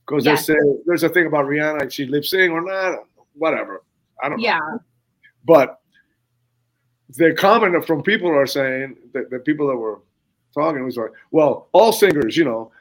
[0.10, 3.00] because they say there's a thing about Rihanna, if she lip sing or not,
[3.34, 3.84] whatever.
[4.22, 4.44] I don't know.
[4.44, 4.60] yeah,
[5.46, 5.80] But
[7.10, 10.02] the comment from people are saying that the people that were
[10.54, 12.72] talking was like, well, all singers, you know,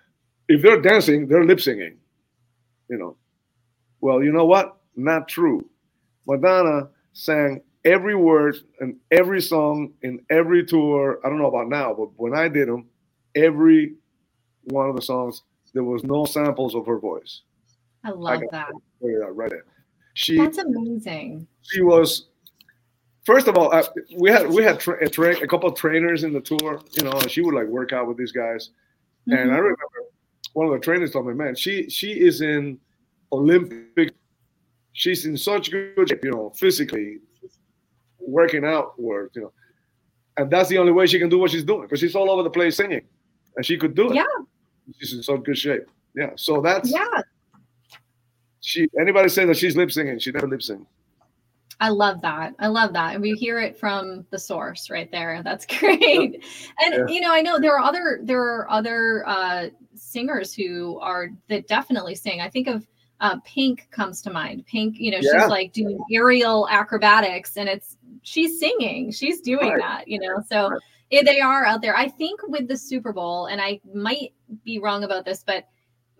[0.48, 1.98] if they're dancing, they're lip singing.
[2.88, 3.16] You know.
[4.00, 4.78] Well, you know what?
[4.96, 5.68] Not true.
[6.26, 11.20] Madonna sang every word and every song in every tour.
[11.24, 12.86] I don't know about now, but when I did them,
[13.34, 13.96] every
[14.64, 15.42] one of the songs,
[15.74, 17.42] there was no samples of her voice.
[18.04, 18.68] I love got that.
[19.00, 19.64] Look at that right there.
[20.14, 21.46] She That's amazing.
[21.62, 22.28] she was
[23.24, 23.85] first of all uh,
[24.16, 27.04] we had we had tra- a, tra- a couple of trainers in the tour you
[27.04, 28.70] know and she would like work out with these guys
[29.26, 29.50] and i Mhm.
[29.59, 29.76] remember
[30.54, 32.78] one of the trainers told me man she she is in
[33.33, 34.14] olympic
[34.92, 37.18] she's in such good shape you know physically
[38.18, 39.52] working out work you know
[40.38, 42.42] and that's the only way she can do what she's doing because she's all over
[42.42, 43.02] the place singing
[43.57, 44.24] and she could do it Yeah.
[44.98, 45.83] She's in such good shape
[46.14, 47.07] yeah so that's Yeah,
[48.61, 50.87] she anybody say that she's lip singing she never lip sing
[51.81, 52.55] I love that.
[52.59, 53.12] I love that.
[53.14, 55.42] And we hear it from the source right there.
[55.44, 56.44] That's great.
[56.81, 57.07] And Yeah.
[57.07, 61.68] you know, I know there are other there are other uh singers who are that
[61.68, 62.40] definitely sing.
[62.40, 62.85] I think of
[63.20, 64.66] uh Pink comes to mind.
[64.66, 65.42] Pink, you know, Yeah.
[65.42, 69.12] she's like doing aerial acrobatics and it's she's singing.
[69.12, 69.79] She's doing Right.
[69.79, 70.42] that, you know.
[70.51, 70.81] So Right.
[71.11, 71.97] They are out there.
[71.97, 75.64] I think with the Super Bowl, and I might be wrong about this, but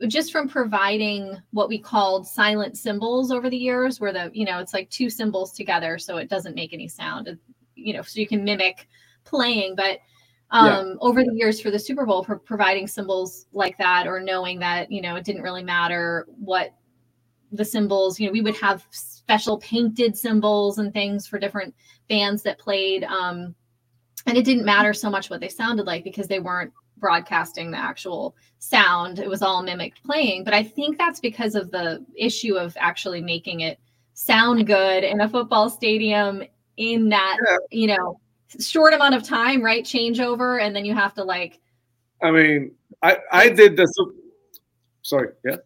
[0.07, 4.61] just from providing what we called silent cymbals over the years where the you know
[4.61, 7.37] it's like two cymbals together so it doesn't make any sound
[7.75, 8.87] you know so you can mimic
[9.25, 9.99] playing but
[10.53, 10.79] Yeah.
[10.79, 14.61] um over the years for the super bowl for providing cymbals like that or knowing
[14.61, 16.75] that you know it didn't really matter what
[17.51, 21.75] the cymbals you know we would have special painted cymbals and things for different
[22.09, 23.55] bands that played um
[24.27, 27.79] and it didn't matter so much what they sounded like because they weren't broadcasting the
[27.79, 29.19] actual sound.
[29.19, 30.45] It was all mimicked playing.
[30.45, 33.79] But i think that's because of the issue of actually making it
[34.15, 36.43] sound good in a football stadium
[36.77, 37.57] in that Yeah.
[37.71, 38.21] you know
[38.61, 39.85] short amount of time right?
[39.85, 41.61] Changeover and then you have to like
[42.21, 43.87] I mean, I I did the
[45.03, 45.57] sorry, yeah,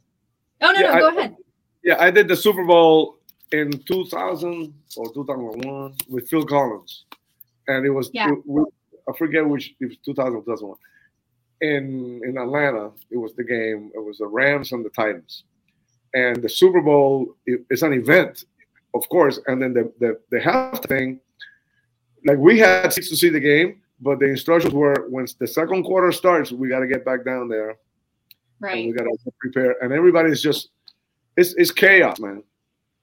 [0.61, 1.37] oh no Yeah, no I- go ahead.
[1.83, 3.17] Yeah, I did the Super Bowl
[3.53, 7.07] in 2000 or 2001 with Phil Collins,
[7.69, 8.33] and it was Yeah.
[8.33, 8.65] it- we-
[9.09, 10.79] I forget which it was 2000 or 2001
[11.61, 12.91] in in Atlanta.
[13.11, 13.91] It was the game.
[13.95, 15.45] It was the Rams and the Titans,
[16.15, 18.45] and the Super Bowl it- it's an event,
[18.95, 21.21] of course, and then the the the half thing.
[22.25, 25.83] Like we had seats to see the game, but the instructions were when the second
[25.85, 27.79] quarter starts, we got to get back down there and
[28.61, 29.83] right we gotta prepare.
[29.83, 30.71] And everybody's just
[31.37, 32.45] it's it's chaos, man.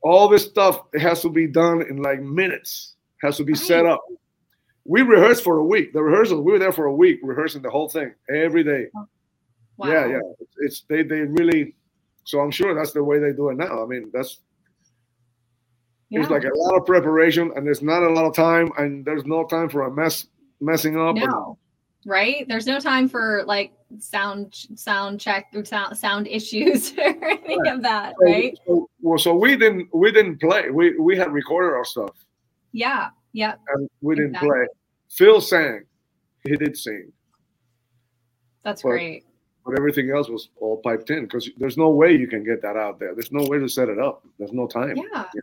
[0.02, 2.96] All this stuff it has to be done in like minutes.
[3.22, 4.02] Has to be set up.
[4.86, 5.94] We rehearsed for a week.
[5.94, 8.88] The rehearsal, we were there for a week rehearsing the whole thing every day.
[9.78, 9.88] wow.
[9.88, 10.20] Yeah, yeah.
[10.40, 11.76] It's, it's they they really.
[12.24, 13.84] So I'm sure that's the way they do it now.
[13.84, 14.40] I mean, that's
[16.10, 16.22] Yeah.
[16.22, 19.26] it's like a lot of preparation, and there's not a lot of time, and there's
[19.26, 20.28] no time for a mess
[20.62, 21.16] messing up.
[21.16, 21.58] and- no
[22.06, 27.70] right there's no time for like sound sound check or sound, sound issues or any
[27.70, 30.70] of that So- right So, well, so we didn't we didn't play.
[30.70, 32.16] We we had recorded our stuff.
[32.72, 34.50] yeah yeah and we didn't Exactly.
[34.50, 34.68] play.
[35.10, 35.84] Phil sang.
[36.44, 37.12] he did sing.
[38.64, 39.26] That's but, great.
[39.66, 42.76] But everything else was all piped in because there's no way you can get that
[42.76, 43.14] out there.
[43.14, 44.26] There's no way to set it up.
[44.38, 44.96] There's no time.
[44.96, 45.26] Yeah.
[45.34, 45.42] yeah.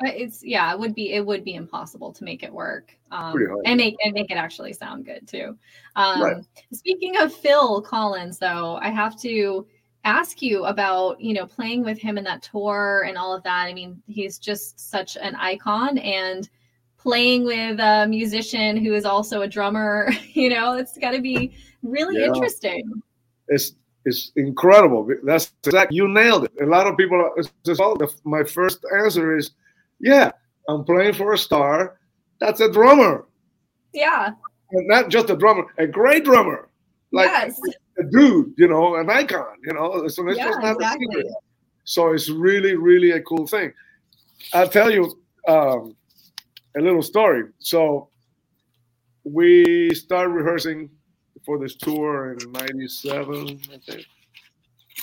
[0.00, 3.78] It's yeah, it would be it would be impossible to make it work um, and
[3.78, 5.58] make and make it actually sound good too.
[5.96, 6.44] Um, right.
[6.72, 9.66] Speaking of Phil Collins, though, I have to
[10.04, 13.64] ask you about you know playing with him in that tour and all of that.
[13.66, 16.48] I mean, he's just such an icon and
[17.08, 20.10] playing with a musician who is also a drummer.
[20.34, 22.26] You know, it's got to be really yeah.
[22.26, 22.84] interesting.
[23.48, 25.08] It's it's incredible.
[25.24, 26.52] That's exactly you nailed it.
[26.62, 27.18] A lot of people.
[27.20, 27.32] Are,
[27.64, 29.50] just the, my first answer is
[29.98, 30.30] yeah,
[30.68, 31.98] I'm playing for a star.
[32.40, 33.26] That's a drummer.
[33.92, 34.30] Yeah.
[34.70, 36.68] And not just a drummer, a great drummer.
[37.10, 37.58] Like yes.
[37.98, 40.06] a dude, you know, an icon, you know.
[40.06, 41.06] So it's yeah, just not exactly.
[41.06, 41.34] a secret.
[41.84, 43.72] So it's really, really a cool thing.
[44.52, 45.18] I'll tell you
[45.48, 45.96] um,
[46.78, 47.44] a little story.
[47.58, 48.08] So
[49.24, 50.90] we started rehearsing
[51.44, 54.06] for this tour in 97, I think.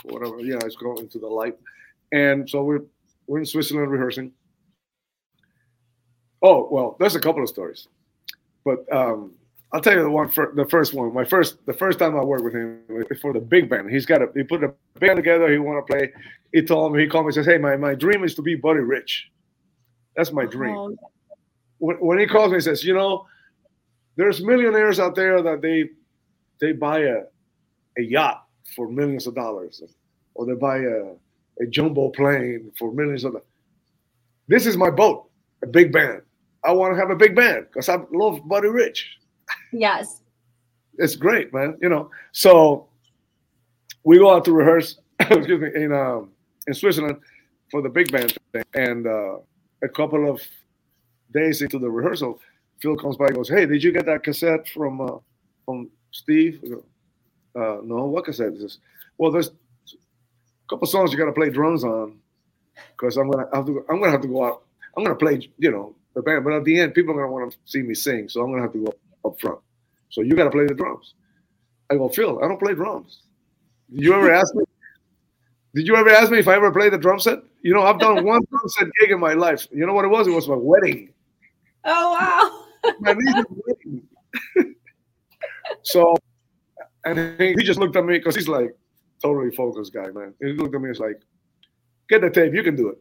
[0.03, 0.39] Whatever.
[0.39, 1.57] Yeah, it's going to the light.
[2.11, 2.81] And so we're
[3.27, 4.31] we're in Switzerland rehearsing
[6.45, 7.87] Oh well, there's a couple of stories,
[8.63, 9.33] but um,
[9.73, 11.11] I'll tell you the one for the first one.
[11.11, 12.81] My first, the first time I worked with him
[13.19, 13.89] for the big band.
[13.89, 15.51] He's got a he put a band together.
[15.51, 16.13] He want to play.
[16.53, 18.53] He told me he called me and says, "Hey, my, my dream is to be
[18.53, 19.31] Buddy Rich.
[20.15, 20.95] That's my dream." Oh.
[21.85, 23.25] When, he calls me, he says, "You know,
[24.15, 25.89] there's millionaires out there that they
[26.59, 27.23] they buy a
[27.97, 28.45] a yacht
[28.75, 29.81] for millions of dollars,
[30.33, 31.13] or they buy a
[31.61, 33.47] a jumbo plane for millions of dollars.
[34.47, 35.29] This is my boat,
[35.63, 36.21] a big band."
[36.65, 39.17] I want to have a big band because I love Buddy Rich.
[39.71, 40.21] Yes.
[40.97, 41.77] it's great, man.
[41.81, 42.87] You know, so
[44.03, 44.97] we go out to rehearse.
[45.19, 46.31] excuse me, in um,
[46.67, 47.17] in Switzerland
[47.69, 49.37] for the big band thing, and uh,
[49.83, 50.41] a couple of
[51.35, 52.39] days into the rehearsal,
[52.81, 55.17] Phil comes by and goes, "Hey, did you get that cassette from uh,
[55.65, 56.61] from Steve?"
[57.55, 58.77] Uh, no, what cassette is this?
[59.17, 59.51] Well, there's a
[60.69, 62.17] couple songs you got to play drums on
[62.97, 63.85] because I'm gonna have to.
[63.89, 64.63] I'm gonna have to go out.
[64.97, 66.43] I'm gonna play, you know, the band.
[66.43, 68.63] But at the end, people are gonna want to see me sing, so I'm gonna
[68.63, 68.93] have to go
[69.29, 69.59] up front.
[70.09, 71.13] So you got to play the drums.
[71.89, 73.23] I go, Phil, I don't play drums.
[73.93, 74.63] Did you ever ask me?
[75.75, 77.39] Did you ever ask me if I ever played the drum set?
[77.61, 79.67] You know, I've done one drum set gig in my life.
[79.71, 80.27] You know what it was?
[80.27, 81.09] It was my wedding.
[81.85, 82.93] Oh wow!
[82.99, 84.01] my niece's wedding.
[85.83, 86.15] so,
[87.05, 88.75] and he just looked at me because he's like
[89.21, 90.33] totally focused guy, man.
[90.41, 91.21] he looked at me and was like,
[92.09, 92.53] "Get the tape.
[92.53, 92.97] You can do it."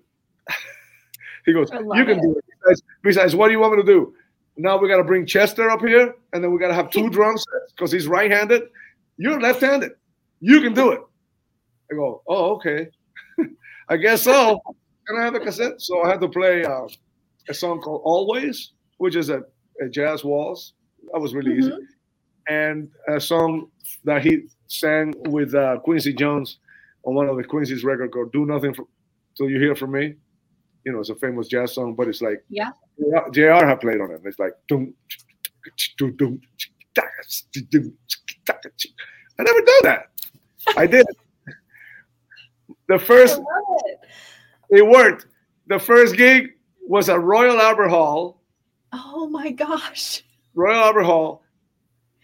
[1.46, 2.22] he goes, "You can it.
[2.22, 4.14] do it." Besides, besides, what do you want me to do?
[4.56, 7.10] Now we got to bring Chester up here, and then we got to have two
[7.16, 8.62] drum sets because he's right-handed.
[9.16, 9.92] You're left-handed.
[10.40, 11.00] You can do it.
[11.90, 12.88] I go, oh, okay.
[13.88, 14.60] I guess so.
[15.08, 16.86] And I have a cassette, so I had to play uh,
[17.48, 19.42] a song called "Always," which is a,
[19.80, 20.74] a jazz waltz.
[21.12, 21.74] That was really mm-hmm.
[21.74, 21.86] easy,
[22.48, 23.70] and a song
[24.04, 26.58] that he sang with uh, Quincy Jones
[27.04, 28.86] on one of the Quincy's record called "Do Nothing for,
[29.36, 30.14] Till You Hear From Me."
[30.84, 32.70] you know, it's a famous jazz song, but it's like yeah,
[33.32, 34.20] JR have played on it.
[34.24, 34.94] It's like doom,
[35.98, 36.40] doom, doom,
[39.38, 40.10] I never done that.
[40.76, 41.06] I did.
[42.88, 43.40] The first
[44.68, 44.78] it.
[44.78, 45.26] it worked.
[45.66, 46.50] The first gig
[46.86, 48.42] was at Royal Albert Hall.
[48.96, 50.22] Oh my gosh.
[50.54, 51.42] Royal Albert Hall.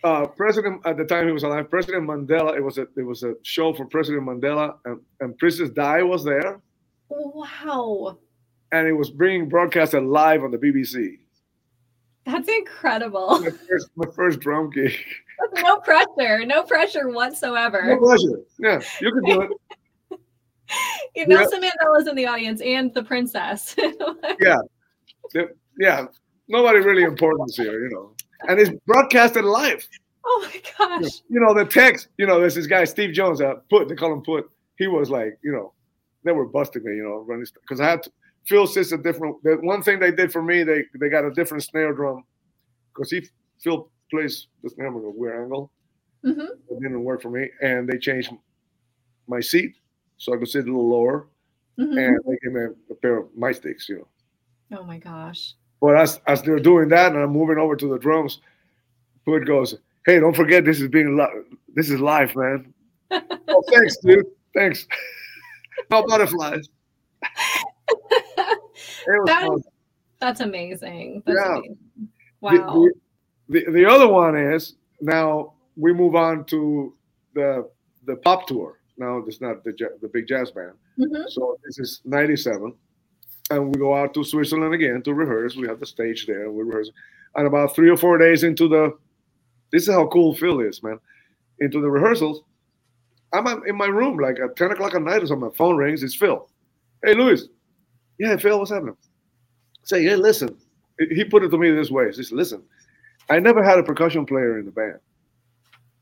[0.03, 2.57] Uh, President at the time he was alive, President Mandela.
[2.57, 6.25] It was a it was a show for President Mandela, and, and Princess Di was
[6.25, 6.63] there.
[7.11, 8.17] Wow
[8.73, 11.19] and it was being broadcasted live on the BBC.
[12.27, 13.41] That's incredible.
[13.41, 14.95] My first, my first drum gig.
[15.57, 17.83] no pressure, no pressure whatsoever.
[17.85, 18.43] No pressure.
[18.59, 20.21] Yeah, you can do it.
[21.17, 21.71] yeah, Nelson yeah.
[21.71, 23.75] Mandela's in the audience and the princess.
[24.41, 24.59] yeah,
[25.79, 26.07] yeah.
[26.51, 28.13] Nobody really important here, you know.
[28.49, 29.87] And it's broadcasted live.
[30.25, 31.23] Oh my gosh.
[31.29, 34.13] You know, the text, you know, there's this guy, Steve Jones, uh, put, they call
[34.13, 34.51] him put.
[34.77, 35.73] He was like, you know,
[36.25, 38.11] they were busting me, you know, running because I had to,
[38.47, 39.43] Phil sits a different.
[39.43, 42.25] The one thing they did for me, they they got a different snare drum
[42.93, 43.27] because he
[43.63, 45.71] Phil plays the snare with a weird angle.
[46.25, 46.41] Mm-hmm.
[46.41, 48.33] It didn't work for me, and they changed
[49.29, 49.77] my seat
[50.17, 51.29] so I could sit a little lower,
[51.79, 51.97] mm-hmm.
[51.97, 53.89] and they gave me a, a pair of my sticks.
[53.89, 54.07] You
[54.71, 54.79] know.
[54.79, 55.55] Oh my gosh.
[55.81, 58.41] But as as they're doing that, and I'm moving over to the drums,
[59.25, 59.77] Put goes,
[60.07, 62.73] "Hey, don't forget this is being li- this is live, man."
[63.11, 64.27] oh, thanks, dude.
[64.55, 64.87] Thanks.
[65.91, 66.69] no butterflies.
[69.07, 69.67] that is,
[70.19, 71.23] that's amazing.
[71.27, 71.57] That's yeah.
[71.57, 71.79] Amazing.
[72.41, 72.51] Wow.
[73.49, 76.95] The, the, the, other one is now we move on to
[77.35, 77.69] the
[78.07, 78.79] the pop tour.
[78.97, 80.73] Now it's not the the big jazz band.
[80.99, 81.23] Mm-hmm.
[81.29, 82.75] So this is '97,
[83.51, 85.57] and we go out to Switzerland again to rehearse.
[85.57, 86.91] We have the stage there, and we rehearse.
[87.37, 88.97] And about three or four days into the
[89.73, 90.99] This is how cool Phil is, man.
[91.61, 92.43] Into the rehearsals,
[93.33, 95.49] I'm in my room like at 10 o'clock at night or something.
[95.49, 96.03] My phone rings.
[96.03, 96.49] It's Phil.
[97.05, 97.49] Hey, Luis.
[98.19, 98.97] Yeah, Phil, what's happening?
[99.85, 100.57] Say, hey, listen.
[101.11, 102.07] He put it to me this way.
[102.07, 102.63] He says, listen,
[103.31, 104.99] I never had a percussion player in the band.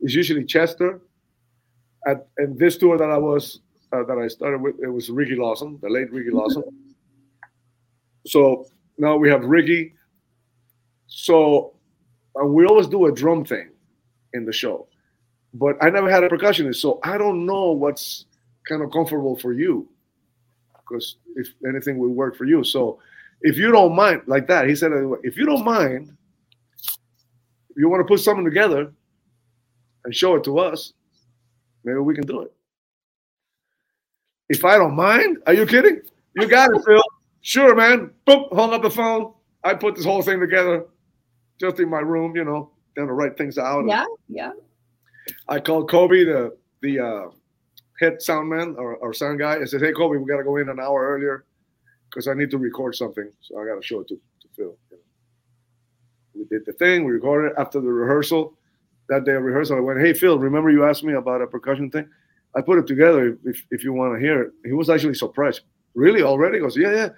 [0.01, 1.01] It's usually Chester.
[2.07, 3.61] At and this tour that I was
[3.93, 6.63] uh, that I started with, it was Ricky Lawson, the late Ricky Lawson.
[8.29, 8.67] So
[8.99, 9.95] now we have Ricky.
[11.07, 11.75] So
[12.41, 13.71] uh, we always do a drum thing
[14.35, 14.87] in the show,
[15.55, 18.27] but I never had a percussionist, so I don't know what's
[18.69, 19.89] kind of comfortable for you,
[20.77, 22.63] because if anything will work for you.
[22.63, 22.99] So
[23.41, 26.15] if you don't mind, like that, he said, if you don't mind,
[27.75, 28.93] you want to put something together
[30.05, 30.93] and show it to us,
[31.85, 32.53] maybe we can do it.
[34.51, 36.03] If I don't mind, are you kidding?
[36.37, 37.03] You got it, Phil.
[37.43, 38.11] Sure, man.
[38.27, 39.33] Boop, hung up the phone.
[39.65, 40.87] I put this whole thing together
[41.59, 43.87] just in my room, you know, then to write things out.
[43.87, 44.53] Yeah, yeah.
[45.49, 47.31] I called Kobe, the the uh,
[48.01, 49.61] head sound man or, or sound guy.
[49.61, 51.45] I said, "Hey, Kobe, we got to go in an hour earlier
[52.09, 53.31] because I need to record something.
[53.41, 55.03] So I got to show it to, to Phil." You know.
[56.35, 57.05] We did the thing.
[57.05, 58.55] We recorded it after the rehearsal.
[59.09, 61.91] That day of rehearsal, I went, "Hey, Phil, remember you asked me about a percussion
[61.91, 62.09] thing?
[62.57, 63.39] I put it together.
[63.45, 65.63] If if you want to hear it." He was actually surprised.
[65.95, 66.59] Really, already?
[66.59, 67.09] He goes, "Yeah, yeah.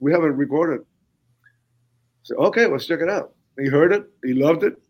[0.00, 0.84] We haven't recorded."
[2.22, 4.08] Said, "Okay, let's check it out." He heard it.
[4.24, 4.80] He loved it.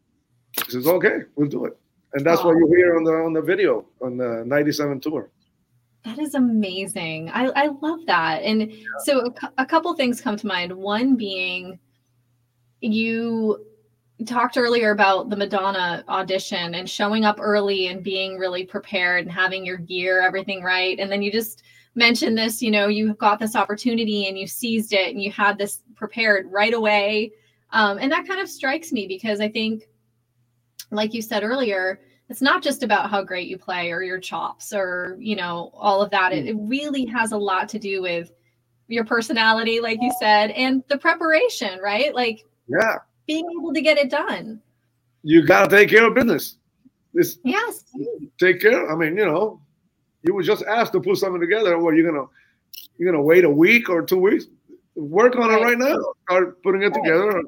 [0.53, 1.77] He says, "Okay, we'll do it."
[2.15, 5.31] And that's what you hear on the on the video on the '97 tour.
[6.05, 7.29] That is amazing.
[7.31, 8.43] I, I love that.
[8.43, 8.85] And yeah.
[9.05, 10.73] so a, a couple things come to mind.
[10.73, 11.79] One being
[12.81, 13.67] you
[14.27, 19.33] talked earlier about the Madonna audition and showing up early and being really prepared and
[19.33, 20.99] having your gear, everything right.
[20.99, 21.63] And then you just
[21.99, 25.59] mentioned this, you know, you got this opportunity and you seized it and you had
[25.59, 27.33] this prepared right away.
[27.73, 29.83] Um, and that kind of strikes me because I think,
[30.91, 34.73] like you said earlier, it's not just about how great you play or your chops
[34.73, 36.33] or, you know, all of that.
[36.33, 38.33] It, it really has a lot to do with
[38.87, 42.15] your personality, like you said, and the preparation, right?
[42.15, 42.97] Like, yeah,
[43.27, 44.63] being able to get it done.
[45.23, 46.57] You got to take care of business.
[47.13, 47.85] This, yes.
[48.39, 48.91] Take care.
[48.91, 49.61] I mean, you know,
[50.29, 51.79] you were just asked to put something together.
[51.79, 52.27] What are you gonna
[52.99, 54.45] you're gonna wait a week or two weeks?
[54.95, 55.59] Work on right.
[55.59, 55.97] it right now.
[56.25, 57.03] Start putting it right.
[57.03, 57.43] together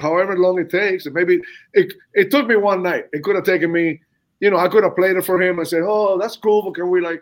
[0.00, 1.04] however long it takes.
[1.04, 1.38] And maybe
[1.74, 3.04] it it took me one night.
[3.12, 4.00] It could have taken me,
[4.40, 6.76] you know, I could have played it for him and said, "Oh, that's cool, but
[6.76, 7.20] can we like,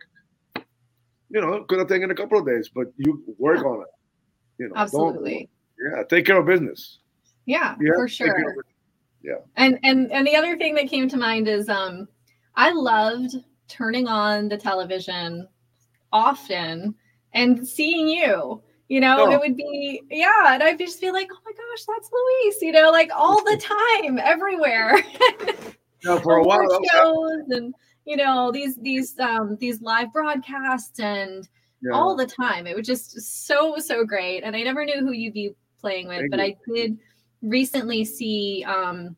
[1.31, 3.89] you know, could have taken a couple of days, but you work on it.
[4.61, 5.51] You know, absolutely.
[5.81, 7.01] Yeah, take care of business.
[7.45, 8.65] Yeah, for sure.
[9.21, 9.41] Yeah.
[9.57, 12.07] And and and the other thing that came to mind is um
[12.55, 13.35] I loved
[13.69, 15.47] turning on the television
[16.13, 16.95] often
[17.33, 19.31] and seeing you you know, oh.
[19.33, 20.55] it would be, yeah.
[20.55, 23.57] And I'd just be like, oh my gosh, that's Luis, you know, like all the
[24.03, 24.99] time, everywhere.
[26.05, 26.81] yeah, for a while.
[26.93, 31.49] Shows and, you know, these, these, um, these live broadcasts and
[31.83, 31.93] yeah.
[31.93, 32.67] all the time.
[32.67, 34.43] It was just so, so great.
[34.43, 36.45] And I never knew who you'd be playing with, Thank but you.
[36.45, 36.99] I did
[37.43, 39.17] recently see, um,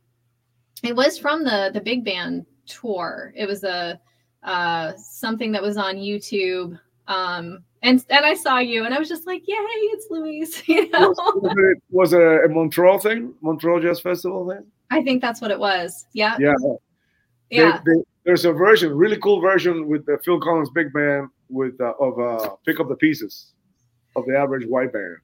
[0.82, 3.34] it was from the, the big band tour.
[3.36, 4.00] It was a,
[4.42, 6.78] uh, something that was on YouTube.
[7.06, 10.90] Um, and and I saw you, and I was just like, "Yay, it's Luis!" You
[10.90, 14.66] know, was, it, was it a Montreal thing, Montreal Jazz Festival thing?
[14.90, 16.06] I think that's what it was.
[16.12, 16.54] Yeah, yeah,
[17.50, 17.80] yeah.
[17.84, 21.80] They, they, there's a version, really cool version with the Phil Collins big band with
[21.80, 23.52] uh, of uh, "Pick Up the Pieces"
[24.16, 25.16] of the Average White Band.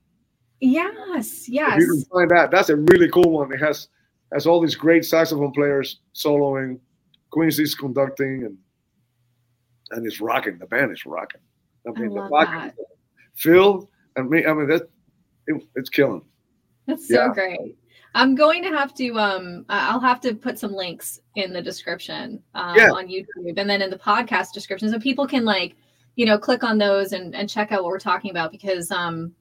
[0.61, 1.75] Yes, yes.
[1.75, 2.51] If you can find that.
[2.51, 3.53] That's a really cool one.
[3.53, 3.89] It has
[4.33, 6.79] has all these great saxophone players soloing,
[7.31, 8.57] Quincy's conducting, and
[9.95, 10.59] and it's rocking.
[10.59, 11.41] The band is rocking.
[11.87, 12.73] I mean, I the
[13.35, 14.45] Phil and me.
[14.47, 14.89] I mean, that
[15.47, 16.23] it, it's killing.
[16.87, 17.33] That's so yeah.
[17.33, 17.77] great.
[18.15, 22.43] I'm going to have to um I'll have to put some links in the description
[22.55, 22.91] um, yeah.
[22.91, 25.77] on YouTube and then in the podcast description so people can like
[26.15, 29.33] you know click on those and and check out what we're talking about because um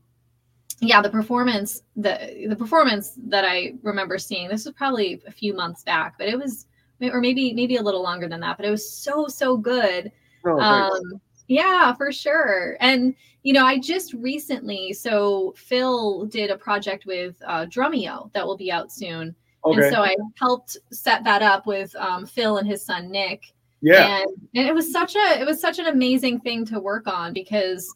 [0.80, 5.54] yeah the performance the the performance that I remember seeing this was probably a few
[5.54, 6.66] months back but it was
[7.02, 10.12] or maybe maybe a little longer than that but it was so so good
[10.46, 12.78] oh, um yeah, for sure.
[12.80, 18.46] And you know, I just recently, so Phil did a project with uh, Drumeo that
[18.46, 19.36] will be out soon,
[19.66, 19.82] okay.
[19.82, 23.44] and so I helped set that up with um, Phil and his son Nick.
[23.82, 27.06] Yeah, and, and it was such a it was such an amazing thing to work
[27.06, 27.94] on because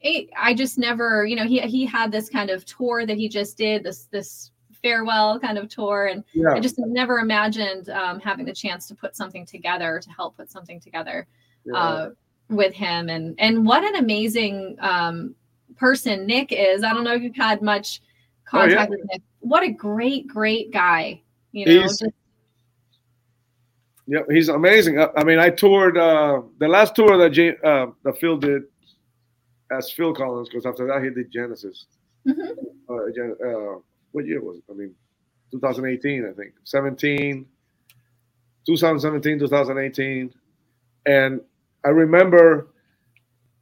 [0.00, 3.28] it, I just never, you know, he he had this kind of tour that he
[3.28, 6.52] just did this this farewell kind of tour, and yeah.
[6.52, 10.52] I just never imagined um, having the chance to put something together to help put
[10.52, 11.26] something together.
[11.64, 11.76] Yeah.
[11.76, 12.10] Uh,
[12.50, 15.34] with him and and what an amazing um,
[15.76, 16.82] person Nick is.
[16.82, 18.00] I don't know if you've had much
[18.44, 18.88] contact oh, yeah.
[18.88, 19.22] with Nick.
[19.40, 21.22] What a great, great guy.
[21.52, 22.12] You know, he's, just...
[24.06, 25.00] Yeah, he's amazing.
[25.00, 28.64] I, I mean, I toured uh, the last tour that James, uh, that Phil did
[29.70, 31.86] as Phil Collins, because after that he did Genesis.
[32.26, 32.42] Mm-hmm.
[32.88, 33.78] Uh, uh,
[34.12, 34.64] what year was it?
[34.70, 34.94] I mean,
[35.50, 36.52] 2018, I think.
[36.64, 37.46] 17,
[38.66, 40.34] 2017, 2018.
[41.06, 41.40] And
[41.84, 42.68] I remember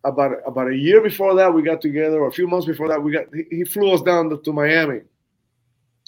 [0.05, 3.03] about about a year before that we got together, or a few months before that
[3.03, 5.01] we got he, he flew us down to, to Miami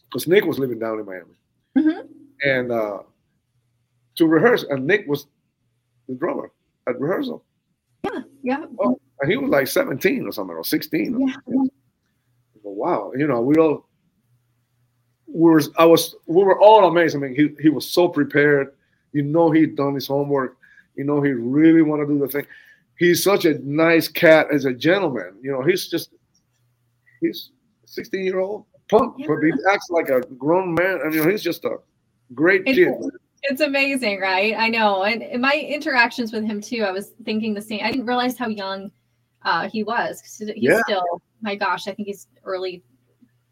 [0.06, 1.34] because Nick was living down in Miami,
[1.76, 2.06] mm-hmm.
[2.42, 2.98] and uh,
[4.16, 5.26] to rehearse, and Nick was
[6.08, 6.50] the drummer
[6.88, 7.44] at rehearsal.
[8.04, 8.64] Yeah, yeah.
[8.78, 11.14] Oh, and he was like 17 or something, or 16.
[11.14, 11.64] Or yeah.
[12.62, 13.86] wow, you know, we all
[15.26, 17.16] we were I was we were all amazed.
[17.16, 18.74] I mean, he he was so prepared.
[19.12, 20.56] You know, he'd done his homework.
[20.96, 22.46] You know, he really want to do the thing
[22.98, 25.34] he's such a nice cat as a gentleman.
[25.42, 26.10] You know, he's just
[27.20, 27.50] he's
[27.86, 29.26] 16 year old punk, yeah.
[29.28, 31.00] but he acts like a grown man.
[31.04, 31.76] I mean, he's just a
[32.34, 32.92] great it's, kid.
[33.42, 34.54] It's amazing, right?
[34.56, 35.04] I know.
[35.04, 37.80] And in my interactions with him too, I was thinking the same.
[37.82, 38.90] I didn't realize how young
[39.42, 40.20] uh, he was.
[40.20, 40.80] He's yeah.
[40.86, 42.82] still, my gosh, I think he's early,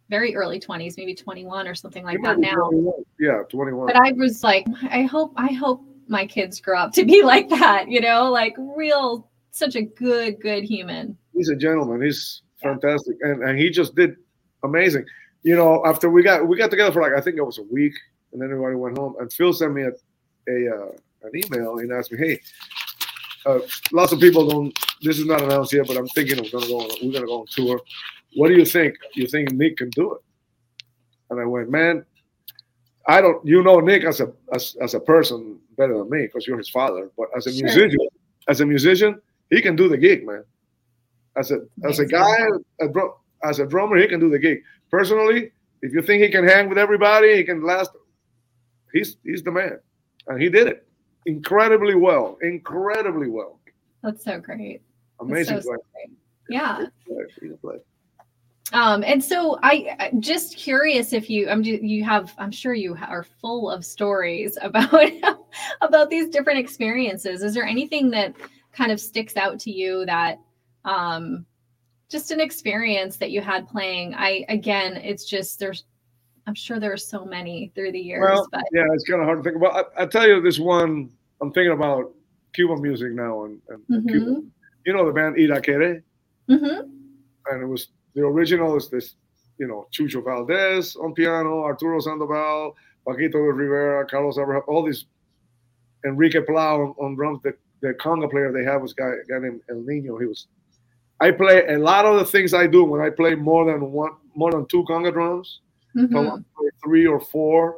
[0.09, 2.55] very early 20s, maybe 21 or something like that now.
[2.55, 2.93] 21.
[3.20, 3.86] Yeah, 21.
[3.86, 7.48] But I was like, I hope, I hope my kids grow up to be like
[7.48, 11.16] that, you know, like real such a good, good human.
[11.34, 12.02] He's a gentleman.
[12.02, 14.16] He's fantastic, and and he just did
[14.62, 15.04] amazing.
[15.42, 17.64] You know, after we got we got together for like I think it was a
[17.64, 17.94] week,
[18.32, 19.16] and then everybody went home.
[19.18, 19.92] And Phil sent me a,
[20.48, 20.90] a uh,
[21.22, 22.40] an email and asked me, "Hey,
[23.46, 23.60] uh,
[23.92, 24.78] lots of people don't.
[25.02, 26.80] This is not announced yet, but I'm thinking we're gonna go.
[26.80, 27.80] On, we're gonna go on tour.
[28.36, 28.94] What do you think?
[29.14, 30.20] You think Nick can do it?"
[31.30, 32.04] And I went, "Man,
[33.06, 33.44] I don't.
[33.46, 36.68] You know Nick as a as, as a person better than me because you're his
[36.68, 37.10] father.
[37.16, 37.64] But as a sure.
[37.64, 37.98] musician,
[38.48, 39.20] as a musician,
[39.50, 40.44] he can do the gig, man.
[41.36, 42.36] As a as a guy,
[42.80, 42.86] a,
[43.44, 44.62] as a drummer, he can do the gig.
[44.90, 47.90] Personally, if you think he can hang with everybody, he can last.
[48.92, 49.78] He's he's the man,
[50.28, 50.86] and he did it
[51.26, 52.38] incredibly well.
[52.42, 53.58] Incredibly well.
[54.02, 54.82] That's so great.
[55.20, 55.76] Amazing so,
[56.48, 56.86] Yeah.
[58.72, 63.22] Um, and so I just curious if you, I'm you have, I'm sure you are
[63.22, 65.12] full of stories about
[65.80, 67.42] about these different experiences.
[67.42, 68.34] Is there anything that
[68.72, 70.38] kind of sticks out to you that
[70.84, 71.44] um,
[72.08, 74.14] just an experience that you had playing?
[74.14, 75.84] I again, it's just there's
[76.46, 78.22] I'm sure there are so many through the years.
[78.22, 79.86] Well, but yeah, it's kind of hard to think about.
[79.96, 81.10] I, I tell you this one.
[81.40, 82.12] I'm thinking about
[82.52, 84.08] Cuban music now, and, and mm-hmm.
[84.08, 84.42] Cuba.
[84.86, 86.02] You know the band Irakere,
[86.48, 86.88] mm-hmm.
[87.46, 89.16] and it was the original is this,
[89.58, 92.74] you know, Chucho Valdés on piano, Arturo Sandoval,
[93.06, 95.06] Paquito Rivera, Carlos Averhoff, all these,
[96.04, 97.40] Enrique Plá on, on drums.
[97.42, 100.18] The the conga player they have was a guy, a guy named El Niño.
[100.20, 100.46] He was.
[101.20, 104.12] I play a lot of the things I do when I play more than one,
[104.34, 105.60] more than two conga drums,
[105.96, 106.40] mm-hmm.
[106.82, 107.76] three or four.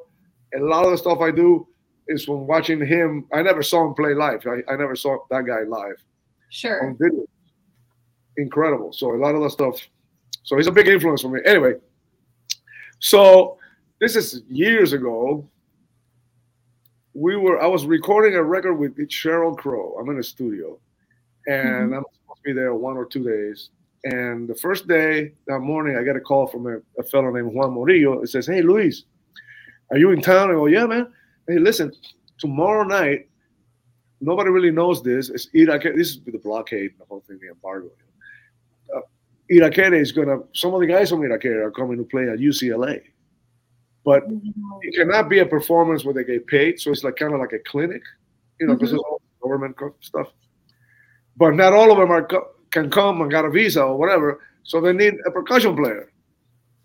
[0.57, 1.67] A lot of the stuff I do
[2.07, 3.27] is from watching him.
[3.33, 4.47] I never saw him play live.
[4.47, 5.97] I, I never saw that guy live.
[6.51, 6.87] Sure.
[6.87, 7.25] On video.
[8.37, 8.93] Incredible.
[8.93, 9.81] So a lot of the stuff.
[10.43, 11.41] So he's a big influence for me.
[11.45, 11.75] Anyway,
[12.99, 13.59] so
[14.01, 15.49] this is years ago
[17.15, 19.97] we were I was recording a record with Sheryl Crow.
[19.99, 20.79] I'm in a studio,
[21.47, 21.95] and mm-hmm.
[21.95, 23.71] I'm supposed to be there one or two days.
[24.03, 27.55] And the first day that morning, I get a call from a, a fellow named
[27.55, 28.23] Juan Morillo.
[28.23, 29.05] It says, "Hey, Luis,
[29.91, 31.13] are you in town?" I go, "Yeah, man."
[31.47, 31.93] Hey, listen,
[32.39, 33.29] tomorrow night,
[34.21, 35.31] nobody really knows this.
[35.31, 35.97] It's Irakere.
[35.97, 37.91] This is the blockade, the whole thing, the embargo.
[39.51, 40.39] Irakere is gonna.
[40.55, 43.03] Some of the guys from Irakere are coming to play at UCLA.
[44.05, 44.25] But
[44.83, 46.79] it cannot be a performance where they get paid.
[46.79, 48.03] So it's like kind of like a clinic,
[48.61, 48.99] you know, because mm-hmm.
[48.99, 50.29] all government stuff.
[51.37, 52.29] But not all of them are
[52.71, 54.41] can come and got a visa or whatever.
[54.63, 56.13] So they need a percussion player.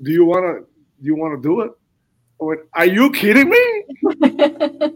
[0.01, 0.65] Do you want to?
[1.01, 1.71] Do you want to do it?
[2.39, 3.83] went, are you kidding me?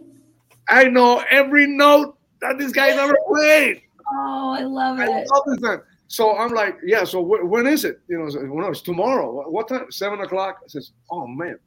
[0.69, 3.81] I know every note that this guy's ever played.
[4.13, 5.09] Oh, I love it.
[5.09, 5.79] Love
[6.13, 7.03] So I'm like, yeah.
[7.05, 7.99] So wh- when is it?
[8.07, 9.49] You know, well, no, it's tomorrow.
[9.49, 9.91] What time?
[9.91, 10.59] Seven o'clock.
[10.63, 11.57] I says, oh man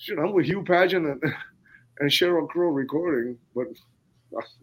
[0.00, 1.22] shoot, I'm with Hugh Padgham and,
[2.00, 3.66] and Sheryl Crow recording, but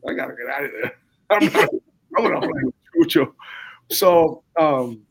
[0.08, 0.94] I gotta get out of there.
[1.30, 1.70] I'm,
[2.18, 3.28] I'm gonna play with.
[3.90, 5.02] So um,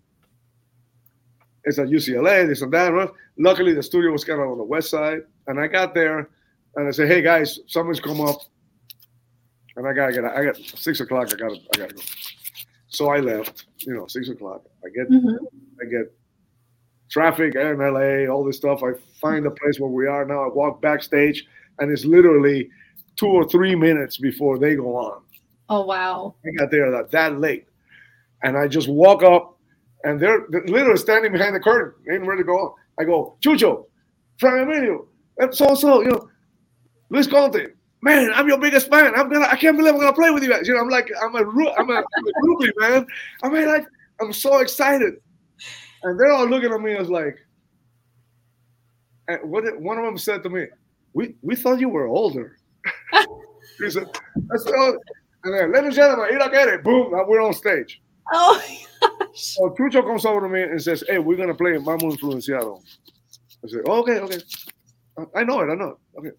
[1.64, 3.10] it's at UCLA, this and that.
[3.38, 6.30] Luckily, the studio was kind of on the west side, and I got there,
[6.76, 8.38] and I said, "Hey guys, someone's come up,
[9.76, 10.24] and I gotta get.
[10.24, 11.32] I got six o'clock.
[11.32, 11.56] I gotta.
[11.74, 12.02] I gotta go."
[12.96, 13.66] So I left.
[13.78, 14.64] You know, six o'clock.
[14.84, 15.10] I get.
[15.10, 15.44] Mm-hmm.
[15.80, 16.12] I get
[17.10, 18.82] traffic, MLA, all this stuff.
[18.82, 20.44] I find the place where we are now.
[20.44, 21.46] I walk backstage,
[21.78, 22.68] and it's literally
[23.16, 25.22] two or three minutes before they go on.
[25.68, 26.34] Oh wow!
[26.44, 27.66] I got there that, that late,
[28.42, 29.58] and I just walk up,
[30.04, 32.74] and they're, they're literally standing behind the curtain, ain't ready to go on.
[32.98, 33.86] I go, Chucho,
[34.38, 35.06] Frank Emilio,
[35.38, 36.28] and so so, you know,
[37.10, 37.66] Luis Conte,
[38.06, 39.12] man, I'm your biggest fan.
[39.16, 40.66] I'm gonna, I can't believe I'm gonna play with you guys.
[40.68, 43.06] You know, I'm like, I'm a, I'm a, I'm a groupie, man.
[43.42, 43.84] I mean, like,
[44.20, 45.14] I'm so excited.
[46.04, 47.36] And they're all looking at me as like,
[49.28, 50.66] and what did, one of them said to me,
[51.14, 52.56] we, we thought you were older.
[53.78, 54.08] he said,
[54.46, 54.96] that's all.
[55.42, 56.84] And then, ladies and gentlemen, you don't get it.
[56.84, 58.00] Boom, we're on stage.
[58.32, 58.62] Oh
[59.00, 59.18] gosh.
[59.34, 62.80] So Chucho comes over to me and says, hey, we're gonna play Mambo Influenciado.
[63.64, 64.38] I said, oh, okay, okay.
[65.34, 66.18] I know it, I know it.
[66.18, 66.30] Okay.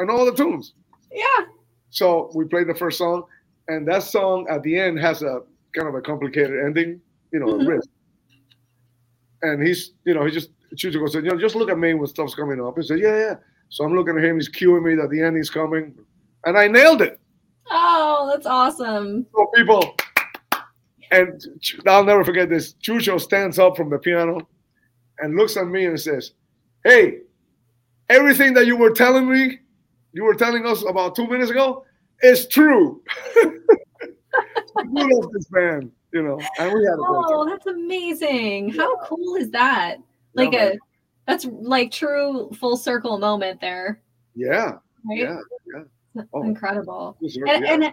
[0.00, 0.74] I know all the tunes.
[1.12, 1.46] Yeah.
[1.90, 3.24] So we played the first song,
[3.68, 5.42] and that song at the end has a
[5.74, 7.00] kind of a complicated ending,
[7.32, 7.64] you know, Mhm.
[7.64, 7.84] a riff.
[9.42, 12.06] And he's, you know, he just Chucho goes, you know, just look at me when
[12.06, 12.76] stuff's coming up.
[12.76, 13.34] He said, yeah, yeah.
[13.70, 15.94] So I'm looking at him, he's cueing me that the ending's coming,
[16.44, 17.18] and I nailed it.
[17.70, 19.26] Oh, that's awesome.
[19.34, 19.94] So people,
[21.10, 21.42] and
[21.86, 22.74] I'll never forget this.
[22.74, 24.46] Chucho stands up from the piano
[25.20, 26.32] and looks at me and says,
[26.84, 27.20] "Hey,
[28.08, 29.60] everything that you were telling me,
[30.12, 31.84] you were telling us about two minutes ago,
[32.22, 33.02] is true."
[33.44, 38.70] we love this band, you know, and we had a Oh, that's amazing.
[38.74, 39.96] How cool is that?
[40.34, 40.78] Like Yeah, a
[41.26, 44.00] that's like true full circle moment there,
[44.34, 44.72] yeah,
[45.08, 45.18] right?
[45.18, 45.38] yeah,
[46.14, 46.42] That's Oh.
[46.42, 47.16] incredible.
[47.20, 47.52] yeah.
[47.54, 47.92] And, and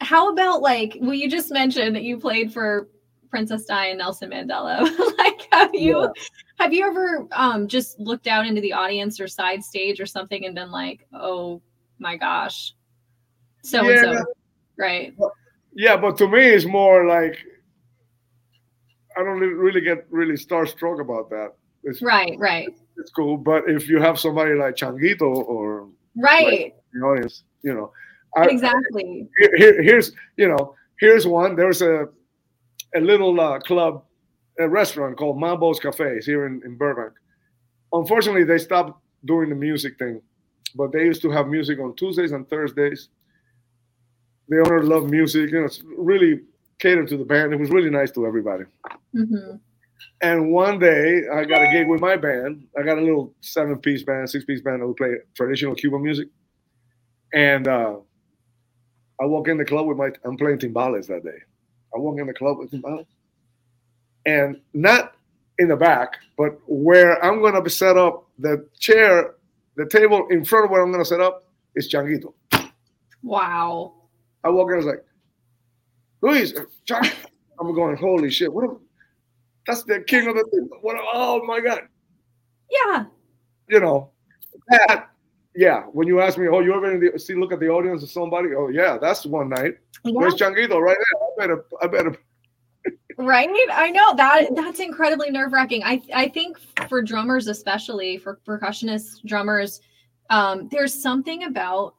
[0.00, 2.88] how about like well you just mentioned that you played for
[3.30, 4.80] Princess Di and Nelson Mandela.
[5.18, 6.08] like have you Yeah.
[6.58, 10.44] have you ever um just looked out into the audience or side stage or something
[10.46, 11.60] and been like, oh
[11.98, 12.74] my gosh,
[13.62, 14.24] so and so
[14.76, 15.14] right.
[15.74, 17.38] yeah, but to me, it's more like
[19.16, 21.52] I don't really get really starstruck about that.
[21.84, 22.68] It's, Right, right.
[22.96, 26.74] it's cool, but if you have somebody like Changuito or Right.
[26.92, 27.92] the audience, you know.
[28.36, 29.28] I, exactly.
[29.38, 31.54] here, here- here's you know here's one.
[31.54, 32.08] There's a
[32.96, 34.04] a little uh, club,
[34.58, 37.12] a restaurant called Mambo's Cafes here in, in Burbank.
[37.92, 40.20] Unfortunately, they stopped doing the music thing,
[40.74, 43.08] but they used to have music on Tuesdays and Thursdays.
[44.48, 45.50] The owner loved music.
[45.50, 46.40] You know, it's really
[46.78, 47.52] catered to the band.
[47.52, 48.64] It was really nice to everybody.
[49.12, 49.56] hmm
[50.20, 52.66] And one day, I got a gig with my band.
[52.78, 56.28] I got a little seven-piece band, six-piece band that would play traditional Cuban music.
[57.32, 57.96] And uh,
[59.20, 60.10] I walk in the club with my.
[60.24, 61.38] I'm playing timbales that day.
[61.94, 63.06] I walk in the club with timbales,
[64.26, 65.14] and not
[65.58, 68.28] in the back, but where I'm gonna be set up.
[68.38, 69.34] The chair,
[69.76, 71.44] the table in front of where I'm gonna set up
[71.76, 72.32] is Changuito.
[73.22, 73.94] Wow.
[74.42, 75.04] I walk in, I was like,
[76.20, 77.10] Luis, uh, Chang.
[77.60, 78.52] I'm going, holy shit!
[78.52, 78.64] What?
[78.64, 78.76] A,
[79.66, 80.44] that's the king of the.
[80.50, 80.68] thing.
[80.80, 80.96] What?
[81.12, 81.82] Oh my god!
[82.70, 83.04] Yeah.
[83.68, 84.10] you know,
[84.68, 85.10] that,
[85.54, 88.02] yeah, when you ask me, oh, you ever in the, see, look at the audience
[88.02, 88.48] of somebody?
[88.56, 89.74] Oh, yeah, that's one night.
[90.04, 90.12] Yeah.
[90.12, 91.20] Where's Changuito right there?
[91.22, 92.16] I better, I better.
[93.16, 93.48] Right?
[93.72, 95.82] I know that that's incredibly nerve-wracking.
[95.84, 96.58] I I think
[96.88, 99.80] for drummers especially, for percussionists, drummers,
[100.30, 101.94] um, there's something about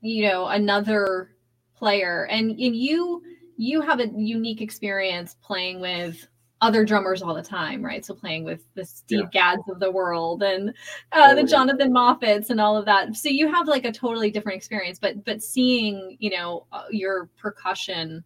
[0.00, 1.32] you know, another
[1.74, 3.22] player and, and you
[3.56, 6.26] you have a unique experience playing with
[6.62, 8.04] other drummers all the time, right?
[8.04, 10.70] So playing with the Steve Gadds of the world and
[11.12, 11.46] uh, the Totally.
[11.46, 13.14] Jonathan Moffetts and all of that.
[13.16, 17.28] So you have like a totally different experience, but but seeing, you know, uh, your
[17.36, 18.24] percussion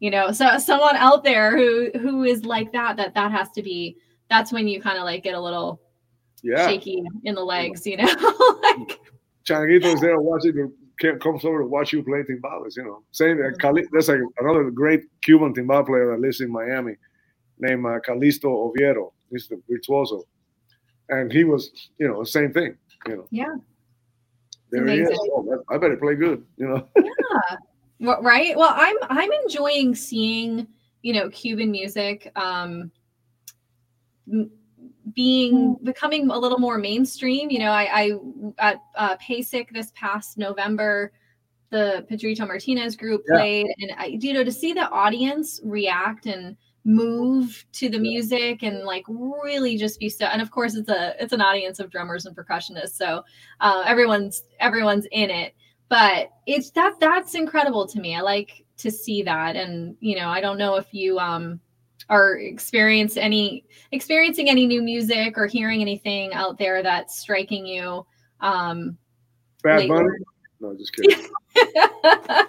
[0.00, 3.62] you know so someone out there who who is like that that that has to
[3.62, 3.96] be
[4.28, 5.80] that's when you kind of like get a little
[6.42, 8.04] Yeah, shaky in the legs you know
[8.62, 8.98] like
[9.46, 13.02] Changuito is there watching, the, can't comes over to watch you play timbales, you know.
[13.12, 16.96] Same, uh, Cali, there's like another great Cuban timbal player that lives in Miami
[17.58, 19.12] named uh, Calixto Oviedo.
[19.30, 20.24] He's the virtuoso.
[21.08, 22.76] And he was, you know, the same thing,
[23.06, 23.26] you know.
[23.30, 23.54] Yeah.
[24.70, 25.08] There he is.
[25.08, 25.30] Amazing.
[25.32, 26.88] Oh, I better play good, you know.
[28.00, 28.56] Well, right?
[28.56, 30.66] Well i'm i'm enjoying seeing
[31.02, 32.90] you know cuban music um
[35.14, 37.50] being becoming a little more mainstream.
[37.50, 38.12] You know i i
[38.58, 41.12] at uh pasic this past november
[41.70, 43.36] the pedrito martinez group Yeah.
[43.38, 48.62] played and i you know to see the audience react and move to the music
[48.62, 51.90] and like really just be so and of course it's a it's an audience of
[51.90, 53.22] drummers and percussionists so
[53.60, 55.54] uh, everyone's everyone's in it
[55.88, 60.28] but it's that that's incredible to me i like to see that and you know
[60.28, 61.60] i don't know if you um
[62.08, 68.04] are experience any experiencing any new music or hearing anything out there that's striking you
[68.40, 68.96] um
[69.62, 69.88] Bad.
[69.88, 70.08] Bunny?
[70.60, 71.26] No, just kidding.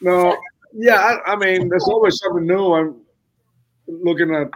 [0.00, 0.36] No,
[0.74, 2.74] yeah, I, I mean, there's always something new.
[2.74, 2.96] I'm
[3.86, 4.50] looking at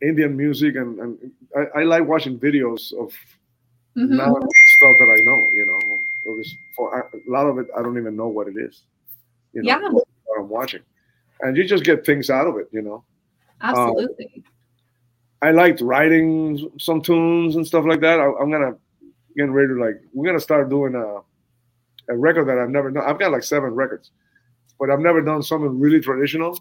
[0.00, 3.12] Indian music, and, and I, I like watching videos of
[3.96, 4.16] Mhm.
[4.16, 5.50] now stuff that I know.
[5.52, 8.56] You know, It was- for a lot of it, I don't even know what it
[8.56, 8.82] is.
[9.52, 9.88] You know, Yeah.
[9.90, 10.06] what
[10.38, 10.82] I'm watching,
[11.40, 12.68] and you just get things out of it.
[12.72, 13.04] You know,
[13.60, 14.44] um, absolutely
[15.42, 18.18] I liked writing some tunes and stuff like that.
[18.20, 18.76] I, I'm gonna
[19.36, 21.20] getting ready to like we're gonna start doing a
[22.12, 23.04] a record that I've never done.
[23.04, 24.10] I've got like seven records,
[24.78, 26.58] but I've never done something really traditional.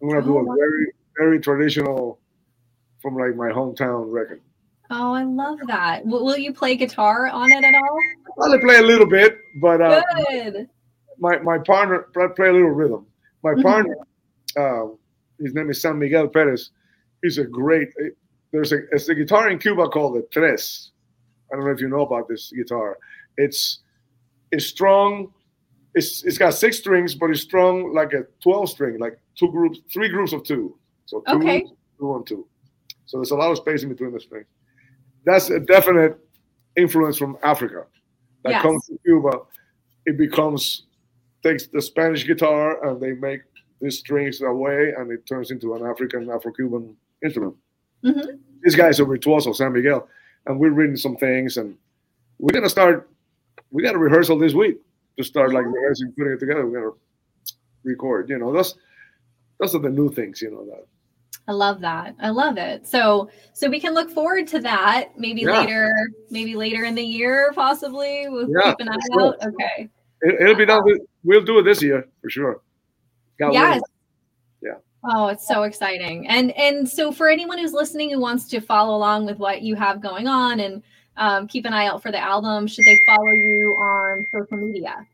[0.00, 2.18] I'm gonna do Oh, a very very traditional
[3.00, 4.40] from like my hometown record.
[4.90, 6.04] Oh, I love that.
[6.04, 7.98] W- will you play guitar on it at all?
[8.40, 10.02] I'll play a little bit, but uh,
[11.18, 13.06] my my partner play, play a little rhythm.
[13.42, 13.62] My Mhm.
[13.62, 13.96] partner,
[14.56, 14.98] um,
[15.38, 16.70] his name is San Miguel Perez.
[17.22, 17.88] He's a great.
[18.52, 20.90] There's a it's a guitar in Cuba called the tres.
[21.52, 22.98] I don't know if you know about this guitar.
[23.36, 23.80] It's
[24.50, 25.32] it's strong.
[25.94, 29.80] It's it's got six strings, but it's strung like a twelve string, like two groups,
[29.92, 30.78] three groups of two.
[31.06, 31.66] So two, Okay.
[31.98, 32.46] two and two.
[33.06, 34.46] So there's a lot of space in between the strings.
[35.24, 36.18] That's a definite
[36.76, 37.86] influence from Africa
[38.44, 38.62] that Yes.
[38.62, 39.40] comes to Cuba.
[40.06, 40.84] It becomes
[41.42, 43.42] takes the Spanish guitar and they make
[43.80, 47.56] these strings away and it turns into an African Afro-Cuban instrument.
[48.04, 48.38] Mhm.
[48.62, 50.08] This guy's a virtuoso, San Miguel,
[50.46, 51.76] and we're reading some things and
[52.38, 53.08] we're gonna start.
[53.72, 54.80] We got a rehearsal this week
[55.16, 56.64] to start like rehearsing, putting it together.
[56.66, 56.92] We're gonna
[57.84, 58.28] record.
[58.30, 58.76] You know, those
[59.58, 60.40] those are the new things.
[60.42, 60.86] You know that.
[61.48, 62.14] I love that.
[62.20, 62.86] I love it.
[62.86, 65.60] So so we can look forward to that maybe Yeah.
[65.60, 65.92] later,
[66.30, 68.28] maybe later in the year, possibly.
[68.28, 69.22] We'll Yeah, keep an eye sure.
[69.28, 69.36] out.
[69.48, 69.88] Okay.
[70.22, 70.82] It, it'll be done.
[71.24, 72.60] We'll do it this year for sure.
[73.40, 73.54] Willing.
[73.54, 73.82] Yes.
[74.62, 74.74] Yeah.
[75.04, 76.28] Oh, it's so exciting.
[76.28, 79.74] And and so for anyone who's listening who wants to follow along with what you
[79.74, 80.82] have going on and
[81.16, 85.04] um, keep an eye out for the album, should they follow you on social media?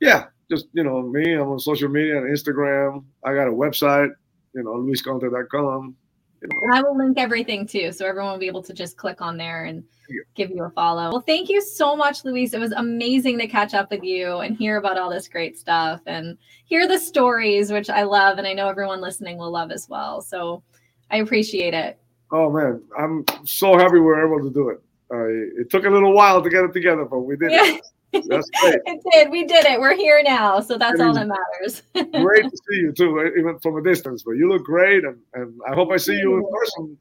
[0.00, 1.32] Yeah, just you know me.
[1.34, 3.04] I'm on social media and Instagram.
[3.24, 4.10] I got a website.
[4.54, 5.96] You know, luisconte.com.
[6.42, 8.96] You know, And I will link everything too, so everyone will be able to just
[8.96, 10.22] click on there and Yeah.
[10.34, 11.10] give you a follow.
[11.10, 12.52] Well, thank you so much, Luis.
[12.52, 16.00] It was amazing to catch up with you and hear about all this great stuff
[16.06, 19.88] and hear the stories, which I love, and I know everyone listening will love as
[19.88, 20.20] well.
[20.20, 20.62] So
[21.10, 21.98] I appreciate it.
[22.32, 24.80] oh man, I'm so happy we are able to do it.
[25.12, 27.82] Uh, it took a little while to get it together, but we did it.
[28.12, 28.80] That's great.
[28.86, 29.30] it did.
[29.30, 29.80] We did it.
[29.80, 31.82] We're here now, so that's all that matters.
[31.94, 34.22] Great to see you too, even from a distance.
[34.22, 36.98] But you look great, and, and I hope I see you in person.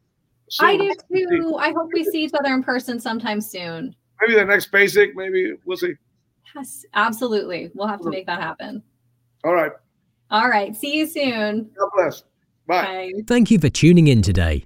[0.49, 0.67] Soon.
[0.67, 0.93] I do
[1.29, 1.55] too.
[1.59, 3.95] I hope we see each other in person sometime soon.
[4.21, 5.15] Maybe the next PASIC.
[5.15, 5.93] Maybe we'll see.
[6.55, 7.71] Yes, absolutely.
[7.73, 8.83] We'll have to make that happen.
[9.43, 9.71] All right.
[10.29, 10.75] All right.
[10.75, 11.71] See you soon.
[11.77, 12.23] God bless.
[12.67, 12.83] Bye.
[12.83, 13.11] Bye.
[13.27, 14.65] Thank you for tuning in today.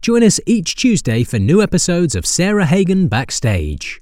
[0.00, 4.00] Join us each Tuesday for new episodes of Sarah Hagen Backstage.